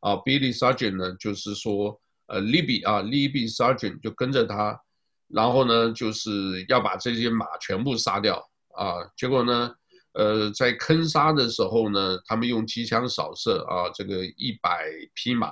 [0.00, 4.80] 啊，Billy Sergeant 呢，就是说，呃，Libby 啊，Libby Sergeant 就跟着他，
[5.28, 8.42] 然后呢，就是要把这些马全部杀掉
[8.74, 8.94] 啊。
[9.18, 9.74] 结果呢，
[10.14, 15.48] 呃，在坑杀的时候呢，他们用机枪扫射啊，这个一百匹马，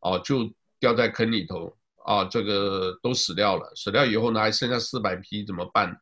[0.00, 1.76] 啊，就掉在坑里头。
[2.04, 5.94] 啊，这个都死掉了，死掉以后呢，还剩下四百匹怎么办？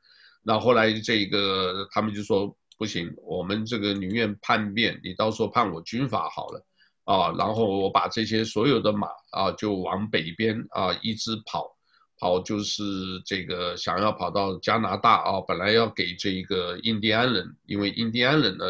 [0.42, 6.66] 那后，来这个他们就说不行，我们这个宁愿叛变，你到时候判我军法好了，
[7.04, 11.70] 啊，然后我把这些所有的马啊，就往北边啊一直跑，
[12.18, 12.82] 跑就是
[13.24, 18.64] 这个想要跑到加拿大啊，本来要给这个印第安人，因为印第安人呢，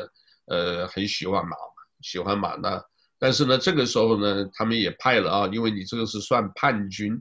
[0.48, 1.56] 呃，很喜欢马，
[2.02, 2.82] 喜欢马呢。
[3.22, 7.16] 但是呢，这个时候呢，他们也派了啊，因为你这个是算叛军、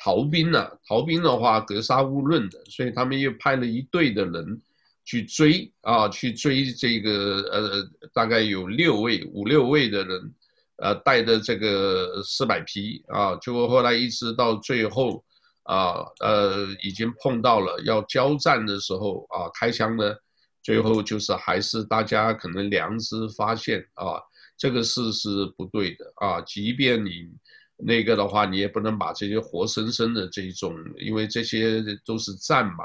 [0.00, 4.60] 逃兵呢、啊，逃兵的话格杀勿论的，所以他们又派了一队的人
[5.04, 10.34] 去追啊，去追这个呃，大概有六位、五六位的人，
[10.78, 15.24] 呃，带着这个四百匹啊，结果后来一直到最后
[15.62, 20.16] 啊，呃，已经碰到了要交战的时候啊，开枪呢。
[20.64, 24.16] 最后就是还是大家可能良知发现啊，
[24.56, 27.28] 这个事是不对的啊，即便你
[27.76, 32.84] 那个的话，你也不能把这些活生生的这种，因为这些都是战马，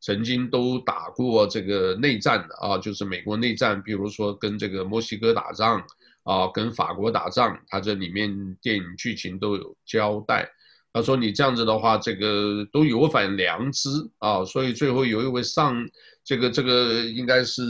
[0.00, 5.80] 曾经都打过这个内战的啊，就是美国内战，比如说跟这个墨西哥打仗
[6.24, 10.50] 啊，跟法国打仗，它这里面电影剧情都有交代。
[10.92, 13.88] 他说你这样子的话，这个都有反良知
[14.18, 15.76] 啊，所以最后有一位上
[16.22, 17.62] 这个这个应该是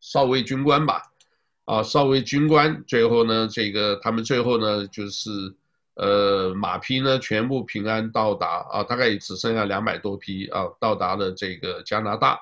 [0.00, 1.00] 少尉军官吧，
[1.68, 5.30] 啊，少尉军官最后呢，这个他们最后呢就是
[5.96, 12.40] 呃马匹呢全部平安到达啊，大概只剩下两百多匹啊，到达了这个加拿大，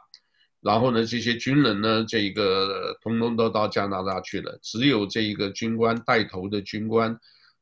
[0.61, 7.19] 然后呢这些军人呢这个通通都到加拿大去了，只有这一个军官带头的军官。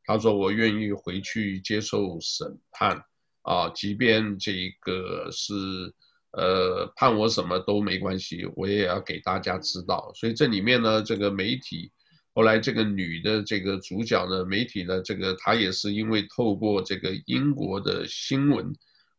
[0.06, 3.02] 他说：“我愿意回去接受审判，
[3.40, 5.54] 啊，即便这个是，
[6.36, 10.10] 呃，判我什么都没关系，我也要给大家知道。
[10.14, 11.90] 所以这里面呢，这个媒体，
[12.34, 18.72] 后来这个女的这个主角呢，媒体呢，这个她也是因为透过这个英国的新闻。”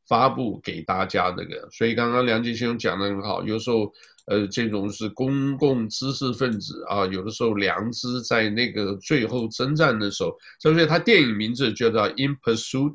[0.07, 3.91] 发布给大家这个，所以刚刚梁吉兄讲的很好，有时候，
[4.27, 12.91] 呃，这种是公共知识分子啊，有的时候良知在那个最后征战的时候，所以他电影名字就叫《In Pursuit》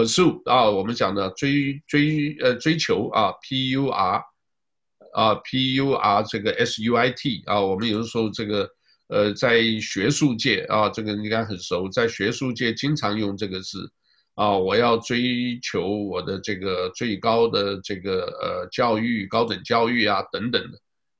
[0.00, 4.22] pursue 啊，我们讲的追追呃追求啊，P U R
[5.12, 8.70] 啊，P U R 这个 S U I T 啊，我们有的时候这个
[9.08, 13.90] 呃在学术界啊，这个应该很熟，在学术界经常用这个字。
[14.36, 20.78] 啊，我要追求我的这个最高的这个呃教育，高等教育啊等等的，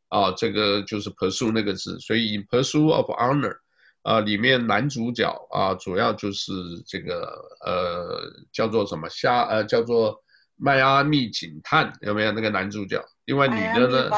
[0.09, 3.59] 啊，这个就是 pursue 那个字，所以 in pursuit of honor，
[4.03, 6.53] 啊，里面男主角啊主要就是
[6.86, 7.32] 这个
[7.64, 8.20] 呃
[8.53, 10.16] 叫做什么夏呃叫做
[10.57, 13.03] 迈阿密警探有没有那个男主角？
[13.24, 14.11] 另外女的呢？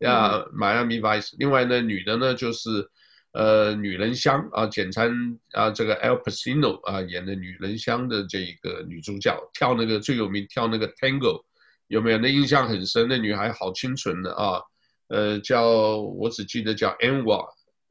[0.00, 1.34] 呀，迈阿密 Vice。
[1.38, 2.88] 另外呢，女的呢就是。
[3.36, 11.42] 呃，女人香啊，简称啊，这个 Al Pacino 啊演的女人香的这一个女主角，跳那个最有名，跳那个 Tango，
[11.88, 12.18] 有没有？
[12.18, 14.62] 那印象很深，那女孩好清纯的啊，
[15.08, 15.66] 呃，叫
[15.98, 16.90] 我只记得叫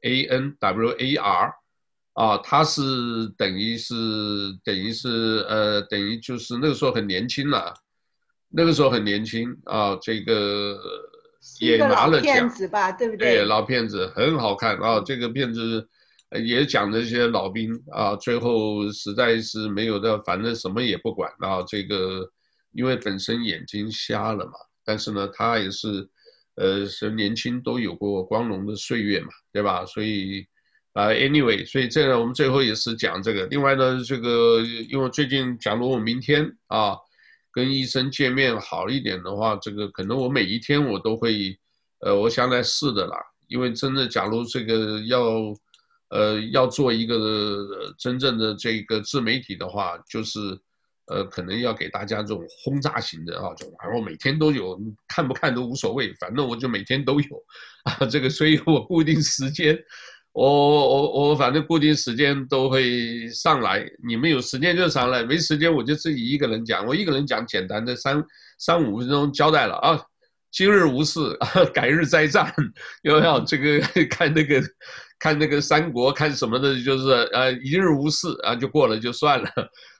[0.04, 1.54] Anwar，A N W A R，
[2.12, 2.82] 啊，他是
[3.36, 3.94] 等于是
[4.62, 7.74] 等于是呃，等于就是那个时候很年轻了，
[8.50, 10.78] 那个时候很年轻啊，这个。
[11.60, 13.34] 也拿了奖，子吧，对不对？
[13.34, 14.98] 对，老片子很好看啊！
[15.04, 15.86] 这个片子
[16.42, 21.62] 也讲这些老兵啊，最后实在是没有的，反正什么也不管啊。
[21.68, 22.26] 这个
[22.72, 24.52] 因为本身眼睛瞎了嘛，
[24.86, 26.08] 但是呢，他也是
[26.56, 29.84] 呃，是年轻都有过光荣的岁月嘛，对吧？
[29.86, 30.46] 所以
[30.92, 33.46] 啊，anyway，所以这个我们最后也是讲这个。
[33.46, 36.96] 另外呢，这个因为最近，假如我明天啊。
[37.56, 41.56] 跟医生见面好一点的话，这个可能我每一天我都会，
[42.00, 43.16] 呃，我想来试的啦。
[43.46, 45.22] 因为真的，假如这个要，
[46.08, 50.40] 呃，要做一个真正的这个自媒体的话，就是，
[51.06, 54.78] 呃，可能要给大家这种轰炸型的啊，就然后每天都有，
[55.08, 57.44] 看不看都无所谓，反正我就每天都有，
[57.84, 59.78] 啊，这个，所以我固定时间。
[60.32, 66.84] 我我我反正固定时间都会上来，你们有时间就上来，没时间我就自己一个人讲。
[66.84, 68.20] 我一个人讲简单的三
[68.58, 69.96] 三五分钟交代了啊，
[70.50, 71.20] 今日无事，
[71.72, 72.52] 改日再战。
[73.02, 73.78] 有没有这个
[74.10, 74.60] 看那个
[75.20, 79.48] 看那个三国看什么的，就是呃一日无事啊就过了就算了。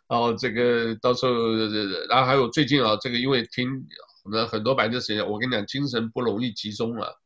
[0.09, 1.33] 然后这个到时候，
[2.09, 3.69] 然后还有最近啊，这个因为听
[4.31, 7.21] 那很多白天时间，我跟你讲精神不容易集中了，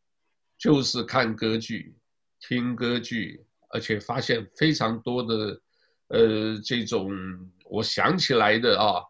[0.59, 1.95] 就是看歌剧。
[2.41, 5.61] 听歌剧，而且发现非常多的，
[6.07, 7.11] 呃，这种
[7.65, 9.03] 我想起来的啊，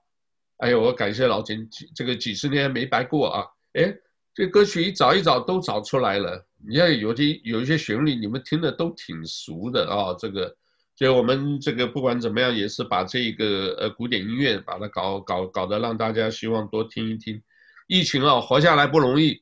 [0.56, 3.44] 哎呦，我感谢老金，这个几十年没白过啊，
[3.74, 3.94] 哎，
[4.32, 6.42] 这歌曲一找一找都找出来了。
[6.66, 10.56] 你看有些有一些旋律，你们听的都挺熟的啊，这个，
[10.98, 17.40] 所以我们这个不管怎么样，也是把这个呃古典音乐把它搞搞搞得让大家希望多听一听。
[17.86, 19.40] 疫情啊，活下来不容易，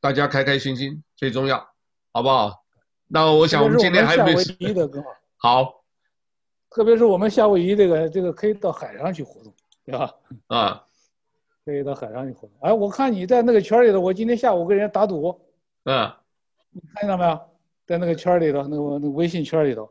[0.00, 1.64] 大家开开心心最重要，
[2.10, 2.64] 好不好？
[3.06, 4.90] 那我想我们今天还没夏威夷的
[5.36, 5.84] 好，
[6.68, 9.54] 特别是我们夏威夷这个这个可以到海上去活动，
[9.84, 10.12] 对吧？
[10.48, 10.84] 啊，
[11.64, 12.56] 可以到海上去活动。
[12.60, 15.40] 哎，我看你在那个圈里头，我今天下午跟人家打赌，
[15.84, 16.12] 嗯，
[16.72, 17.40] 你看见了没有？
[17.86, 19.88] 在那个圈里头，那个那个微信圈里头，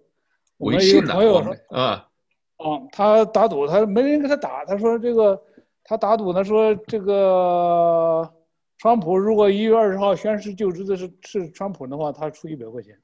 [0.61, 1.83] 微信我们一个朋友说，嗯，
[2.57, 5.41] 啊，他打赌，他没人跟他打，他说这个
[5.83, 8.31] 他打赌，他说这个
[8.77, 12.97] 川普如果一月二十号宣誓就职的是是川普的话，他出一百块钱。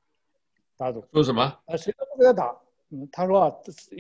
[0.78, 1.42] 打赌说什么？
[1.66, 2.56] 啊，谁都不给他打。
[2.90, 3.52] 嗯，他说啊，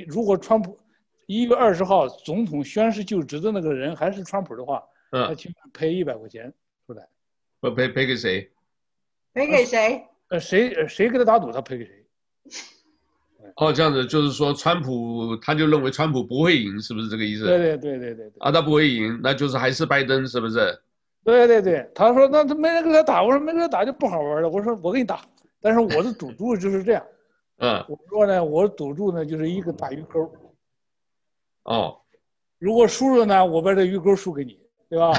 [0.07, 0.77] 如果川普
[1.25, 6.53] 一月二十号总统宣誓就职的那个人还是川普的话，嗯，他起码赔一百块钱
[6.85, 7.07] 出来。
[7.59, 8.51] 不赔赔给谁？
[9.33, 10.05] 赔给谁？
[10.29, 12.05] 呃，谁谁给他打赌，他赔给谁？
[13.55, 17.45] 哦，这样子就是说，川普他就认为川普不会赢，是不是这个意思？
[17.45, 18.31] 对对对对对。
[18.39, 20.79] 啊，他不会赢，那就是还是拜登，是不是？
[21.23, 24.49] 对对对，他说那他没人跟他打，我说没人打就不好玩了。
[24.49, 25.21] 我说我给你打，
[25.59, 27.03] 但是我的赌注就是这样。
[27.59, 27.83] 嗯。
[27.89, 30.31] 我说呢，我赌注呢就是一个大鱼钩。
[31.63, 31.97] 哦。
[32.59, 34.59] 如果输了呢，我把这鱼钩输给你，
[34.89, 35.13] 对吧？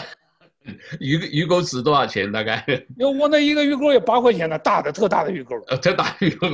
[1.00, 2.30] 鱼鱼钩值多少钱？
[2.30, 2.64] 大概？
[2.98, 5.54] 要我那一个鱼钩也八块钱呢，大的特大的鱼钩。
[5.68, 6.48] 呃，特大鱼钩，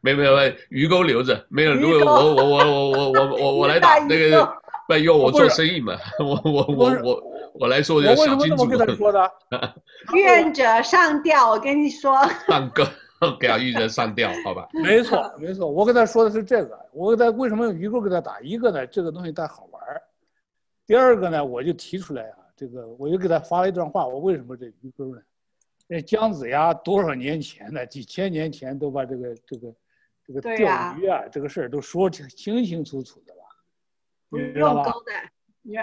[0.00, 0.36] 没没有，
[0.68, 1.74] 鱼钩留着，没有。
[1.74, 4.46] 如果我我我我我我我我来打那个，
[4.88, 7.22] 不用我做生意嘛，我我我我
[7.54, 8.32] 我来说叫小金主。
[8.34, 9.32] 我为什么这么跟他说的？
[10.14, 12.18] 愿者上吊，我跟你说。
[12.48, 12.84] 上钩，
[13.38, 14.68] 给他愿者上吊，好吧？
[14.72, 16.78] 没错没错，我跟他说的是这个。
[16.92, 18.40] 我跟他为什么用鱼钩给他打？
[18.40, 19.80] 一个呢，这个东西它好玩；
[20.86, 22.41] 第二个呢，我就提出来啊。
[22.62, 25.20] 这个我又给他发了一段话，我为什么这鱼钩呢？
[25.88, 27.84] 那姜子牙多少年前呢？
[27.84, 29.74] 几千年前都把这个这个
[30.24, 30.54] 这个钓
[30.96, 33.40] 鱼啊，啊这个事儿都说清清清楚楚的了，
[34.28, 34.94] 你知道吧？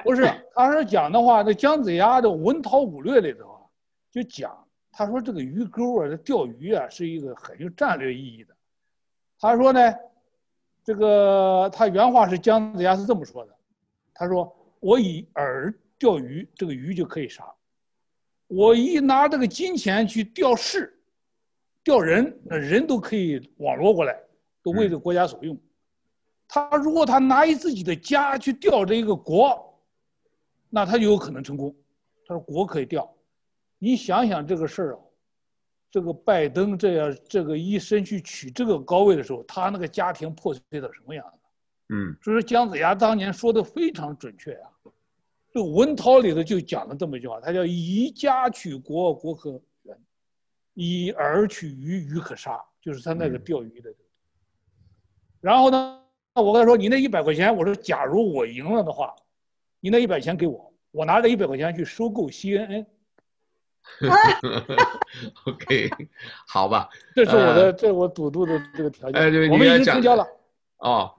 [0.05, 0.23] 不是，
[0.55, 3.59] 他是讲的话，那姜子牙的《文韬武略》里头啊，
[4.09, 8.55] 就讲他说这个鱼钩啊，这钓鱼啊是一个很有战略意义的。
[9.38, 9.93] 他说呢，
[10.86, 13.53] 这个他原话是姜子牙是这么说的，
[14.13, 15.73] 他说我以饵。
[16.00, 17.45] 钓鱼，这个鱼就可以杀。
[18.47, 21.00] 我一拿这个金钱去钓士，
[21.84, 24.18] 钓人，那人都可以网罗过来，
[24.64, 25.56] 都为这个国家所用。
[26.47, 29.80] 他如果他拿一自己的家去钓这一个国，
[30.70, 31.76] 那他就有可能成功。
[32.26, 33.16] 他说国可以钓，
[33.78, 35.00] 你想想这个事儿啊，
[35.91, 41.93] 这个拜登这样这个一生去取这个高位的时候，他那个家庭破碎到什么样子？
[41.93, 44.70] 嗯，所以说姜子牙当年说的非常准确啊。
[45.52, 49.52] 这文韬里头就讲了这么一句话，他叫以家取国，国可
[49.84, 49.95] 远；
[50.74, 52.60] 以饵取鱼，鱼可杀。
[52.82, 53.93] 就是他那个钓鱼的。
[55.41, 56.02] 然后呢，
[56.34, 59.14] 我跟他说：“你那一百块钱，我说假如我赢了的话，
[59.82, 62.86] 你那一百钱给我，我拿这一百块钱去收购 CNN。
[65.45, 65.89] ”OK，
[66.47, 69.22] 好吧，这是我的，呃、这是我赌注的这个条件。
[69.22, 70.26] 哎，对，我们已经成交了。
[70.78, 71.14] 哦。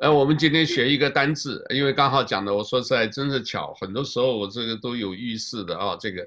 [0.00, 5.94] 呃，我们今天学一个单字，因为刚好讲的，我说实在真是巧，很多时候我这个都有预示的啊。
[6.00, 6.26] 这个，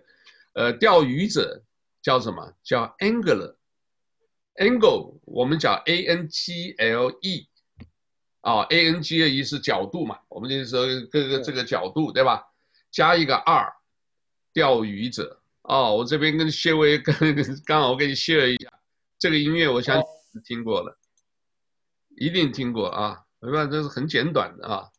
[0.54, 1.60] 呃，钓鱼者
[2.00, 2.54] 叫什么？
[2.64, 7.48] 叫 angler，angle 我们叫 a n g l e，
[8.42, 12.44] 啊，a n g l e 是角度嘛，我们就是说各个这个角度对吧？
[12.92, 13.74] 加一个 r，
[14.54, 15.40] 钓鱼者。
[15.64, 17.16] 哦，我这边跟谢威跟
[17.66, 18.72] 刚好我给你 share 一下，
[19.18, 20.06] 这个音乐我相信
[20.44, 20.96] 听过了，
[22.18, 23.24] 一定听过啊。
[23.44, 24.90] 没办法，这是很简短的啊。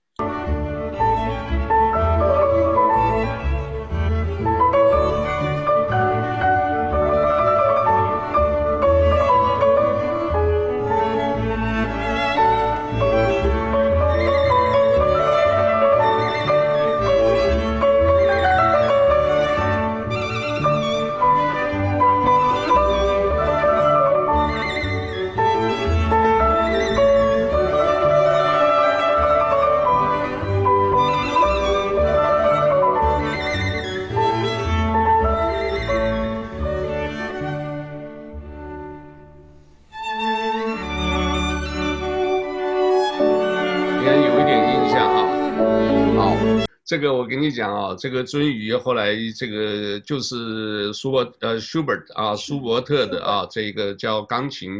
[46.95, 54.70] 这个我跟你讲啊，这个鳟鱼后来这个就是舒伯呃舒伯特啊舒伯特的啊这个叫钢琴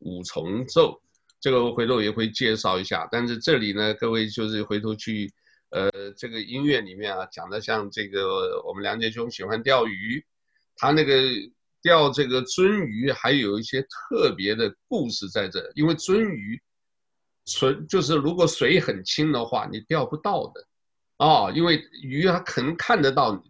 [0.00, 1.00] 五重奏，
[1.40, 3.08] 这个我回头也会介绍一下。
[3.10, 5.32] 但是这里呢，各位就是回头去
[5.70, 10.22] 呃这个音乐里面啊讲的像这个我们梁杰兄喜欢钓鱼，
[10.76, 11.14] 他那个
[11.80, 16.60] 钓这个鳟鱼还有一些特别的故事在这，因为鳟鱼
[17.46, 20.62] 纯就是如果水很清的话，你钓不到的。
[21.18, 23.40] 哦，因为鱼它可能看得到你，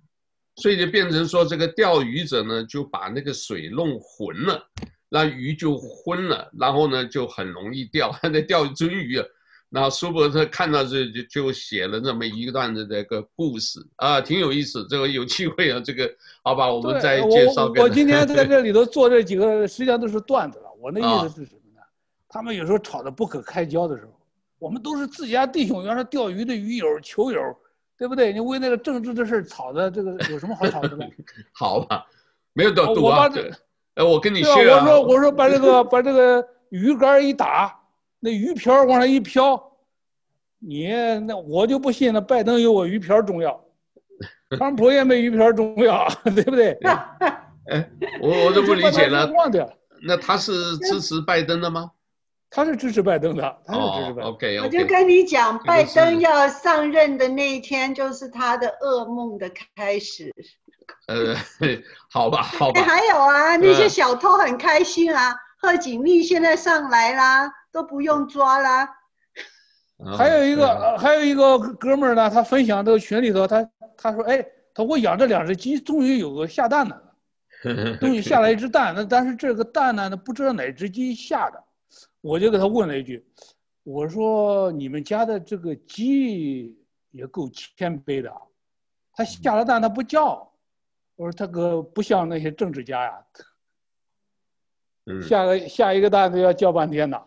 [0.63, 4.63] 所以就变成说这个钓鱼者呢就把那个水弄浑了，
[5.09, 8.13] 那鱼就昏了，然后呢就很容易钓。
[8.21, 9.27] 他在钓鳟鱼啊，
[9.71, 14.87] 然后舒伯特看到这就就写了这么一段的这个故事啊，挺有意思。
[14.89, 16.09] 这个有机会啊，这个
[16.43, 17.67] 好吧，我们再介绍。
[17.67, 20.71] 我我今天在这里头做这几个，实际上都是段子了。
[20.79, 21.81] 我那意思是什么呢？
[22.29, 24.13] 他们有时候吵得不可开交的时候。
[24.65, 27.39] 我们都是自家弟兄，原来钓鱼的鱼友、球友，
[27.99, 28.33] 对不对？
[28.33, 31.05] 你为那个政治的事吵的，这个 有什么好吵的呢？
[31.53, 32.07] 好吧，
[32.55, 33.29] 没有得赌啊。
[33.97, 34.81] 哎，我跟你说啊。
[34.81, 37.79] 我说，我说把这个把这个鱼竿一打，
[38.21, 39.63] 那鱼漂往上一飘，
[40.61, 40.89] 你
[41.27, 43.63] 那我就不信那拜登有我鱼漂重要。
[44.57, 46.79] 川普也没鱼漂重要， 对不对？
[47.67, 47.91] 哎，
[48.23, 49.31] 我我都不理解了。
[50.07, 51.91] 那他是支持拜登的吗？
[52.55, 54.25] 他是支持拜登的，他是支持拜登。
[54.25, 60.33] Oh, OK，我就跟你讲，拜登要上任的那一天，就是他的噩梦的开始。
[61.09, 61.35] 呃，
[62.09, 62.81] 好吧，好吧。
[62.83, 68.89] 还有啊，那些小偷很开心啊，贺锦丽现在上来啦，都不用抓啦。
[70.17, 74.45] 还有一个，还有一个哥们儿呢，他分享这个群里头，他他说，哎，
[74.75, 78.95] 他我养这两只鸡，终于有个下蛋的了， 终于下来一只蛋。
[78.95, 81.64] 那但是这个蛋呢，不知道哪只鸡下的，
[82.25, 83.23] 我就给他问了一句，
[83.83, 86.75] 我说你们家的这个鸡
[87.11, 88.33] 也够谦卑的，
[89.13, 90.51] 它下了蛋它不叫，
[91.17, 93.23] 我说它可不像那些政治家呀，
[95.29, 97.21] 下个下一个蛋都要叫半天呢。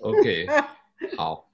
[0.00, 0.46] OK，
[1.16, 1.44] 好。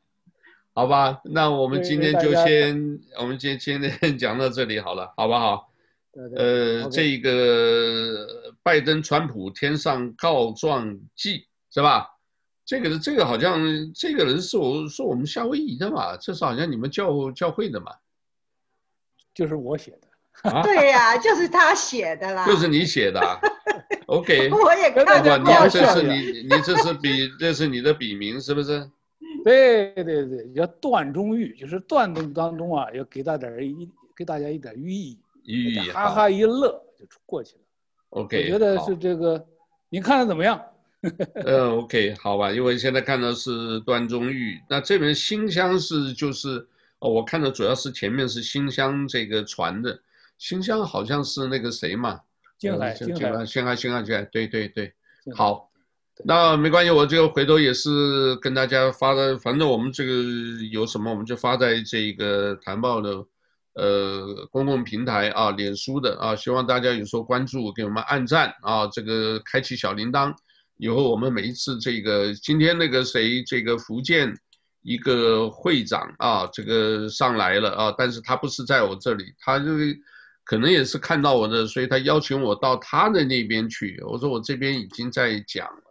[0.75, 5.73] 好吧，那我们今天就先，我们今天今天讲到这里好了，好不好？
[6.13, 8.27] 对对对呃，这个
[8.63, 12.14] 拜登、川普天上告状记是吧？
[12.65, 13.61] 这个这个好像
[13.95, 17.93] 这个人是我是我们夏威夷的嘛，这是好像你们教教会的嘛？
[19.35, 20.51] 就是我写的。
[20.51, 22.47] 啊、 对呀、啊，就是他写的啦。
[22.47, 23.39] 就是你写的、啊。
[24.07, 24.51] OK。
[24.51, 25.39] 我也看过。
[25.39, 28.89] 你这是你你这是笔这是你的笔名是不是？
[29.45, 37.63] 对对对，叫段中玉，就是段子当中啊，要给大家一给大家一点寓意，寓意，哈哈一乐就过去了。
[38.11, 39.47] OK，我觉得是这个，
[39.91, 40.59] 你看的怎么样？
[41.45, 46.67] 呃，OK，好吧，因为现在看到是段中玉，那这边新乡是就是
[46.99, 50.01] 哦，我看的主要是前面是新乡这个传的，
[50.39, 52.21] 新乡好像是那个谁嘛？
[52.59, 54.93] 靖海，靖海，靖海，靖海，靖海，对对对，
[55.35, 55.71] 好。
[56.25, 60.13] 那没关系，我这个回头也是跟大家发的，反正我们这个
[60.71, 63.11] 有什么我们就发在这个谈报的，
[63.75, 70.33] 呃，公共平台啊，脸书的啊，希望大家有时候关注，给我们按赞啊，这个开启小铃铛，
[70.77, 74.37] 以后我们每一次这个今天那个谁，这个福建
[74.83, 79.67] 一个会长啊，这个上来了啊，但是他不是在我这里，他就
[80.45, 85.83] 可能也是看到我的，所以他邀请我到他的那边去，我说我这边已经在讲了。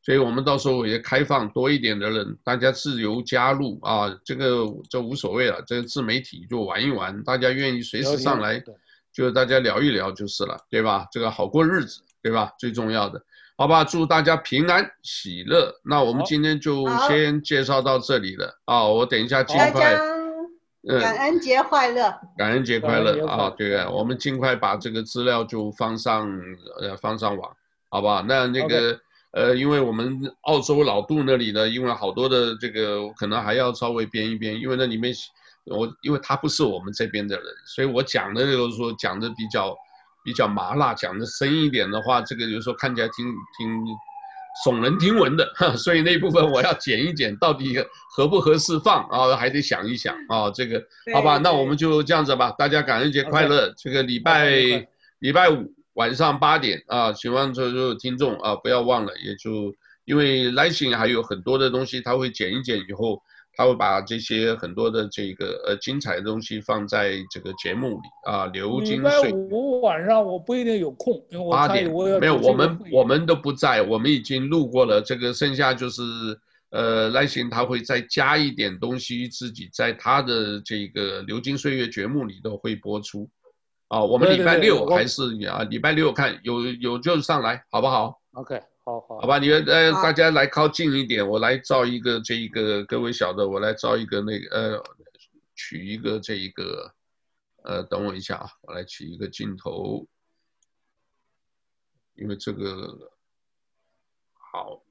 [0.00, 8.62] 所以我们到时候也开放多一点的人，大家自由加入啊，这个这无所谓了，这个自媒体就玩一玩，大家愿意随时上来，
[9.12, 11.06] 就大家聊一聊就是了，对吧？
[11.12, 12.52] 这个好过日子，对吧？
[12.58, 13.22] 最重要的，
[13.58, 13.84] 好吧？
[13.84, 15.74] 祝大家平安喜乐。
[15.84, 19.98] 那我们今天就先介绍到这里了啊，我等一下尽快，
[20.88, 26.30] 嗯，感恩节快乐，感恩节快乐啊，对啊，我们尽快把这个资料就放上
[26.80, 27.50] 呃放上网，
[27.90, 28.24] 好吧？
[28.26, 28.98] 那那个。
[29.32, 35.14] 呃，因为我们澳洲老杜那里呢，因为好多的这个可能还要稍微编一编，因为那里面
[35.66, 39.76] 我因为他不是我们这边的人，所以我讲的就是说讲的比较
[40.28, 43.24] 比较麻辣，讲的深一点的话，这个有时候看起来挺
[43.56, 43.66] 挺
[44.62, 47.82] 耸人听闻的， 所以那部分我要剪一剪，到底
[48.14, 54.50] 合不合适放啊，还得想一想啊，这个好吧，那我们就这样子吧，大家感恩节快乐，这个礼拜
[55.20, 55.72] 礼拜五。
[55.94, 59.74] 晚上八点啊，希望所有听众啊不要忘了，也就
[60.04, 63.20] 因为来信还有很多的东西，他会剪一剪以后，
[63.58, 68.46] 他会把这些很多的这个呃精彩的东西放在这个节目里啊。
[68.46, 69.32] 流金岁。
[69.32, 71.90] 礼拜五晚上我不一定有空，因为我八点
[72.20, 76.02] 没有，我们我们都不在，我们已经录过了，这个剩下就是
[76.70, 83.28] 呃来信他会再加一点东西，自己在他的这个流金岁月节目里都会播出。
[83.88, 94.82] 啊，我们礼拜六还是啊，礼拜六看有有就上来，好不好？OK，好好，吧，你们呃，大家来靠近一点，我来照一个这一个各位小的，我来照一个那个呃，
[95.54, 96.94] 取一个这一个，
[97.64, 100.06] 呃，等我一下啊，我来取一个镜头，
[102.14, 103.12] 因为这个
[104.32, 104.82] 好，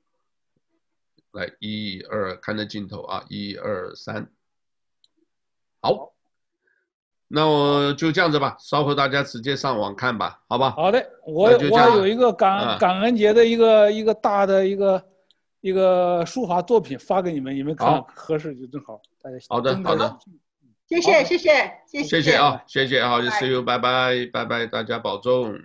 [1.32, 4.32] 来一二，看着镜头啊，一二三，
[5.82, 6.17] 好。
[7.30, 10.72] 那我就这样子吧，稍后大家直接上网看吧，好吧？
[10.72, 15.04] 好的，我我有一个感感恩节的一个一个大的一个
[15.60, 20.18] 一个书法作品发给你们，你们看合适就正好，大家好的好的，
[20.88, 21.48] 谢谢谢谢
[21.86, 25.54] 谢谢谢谢啊，谢谢啊，谢谢，好，See you，拜拜拜拜，大家保重。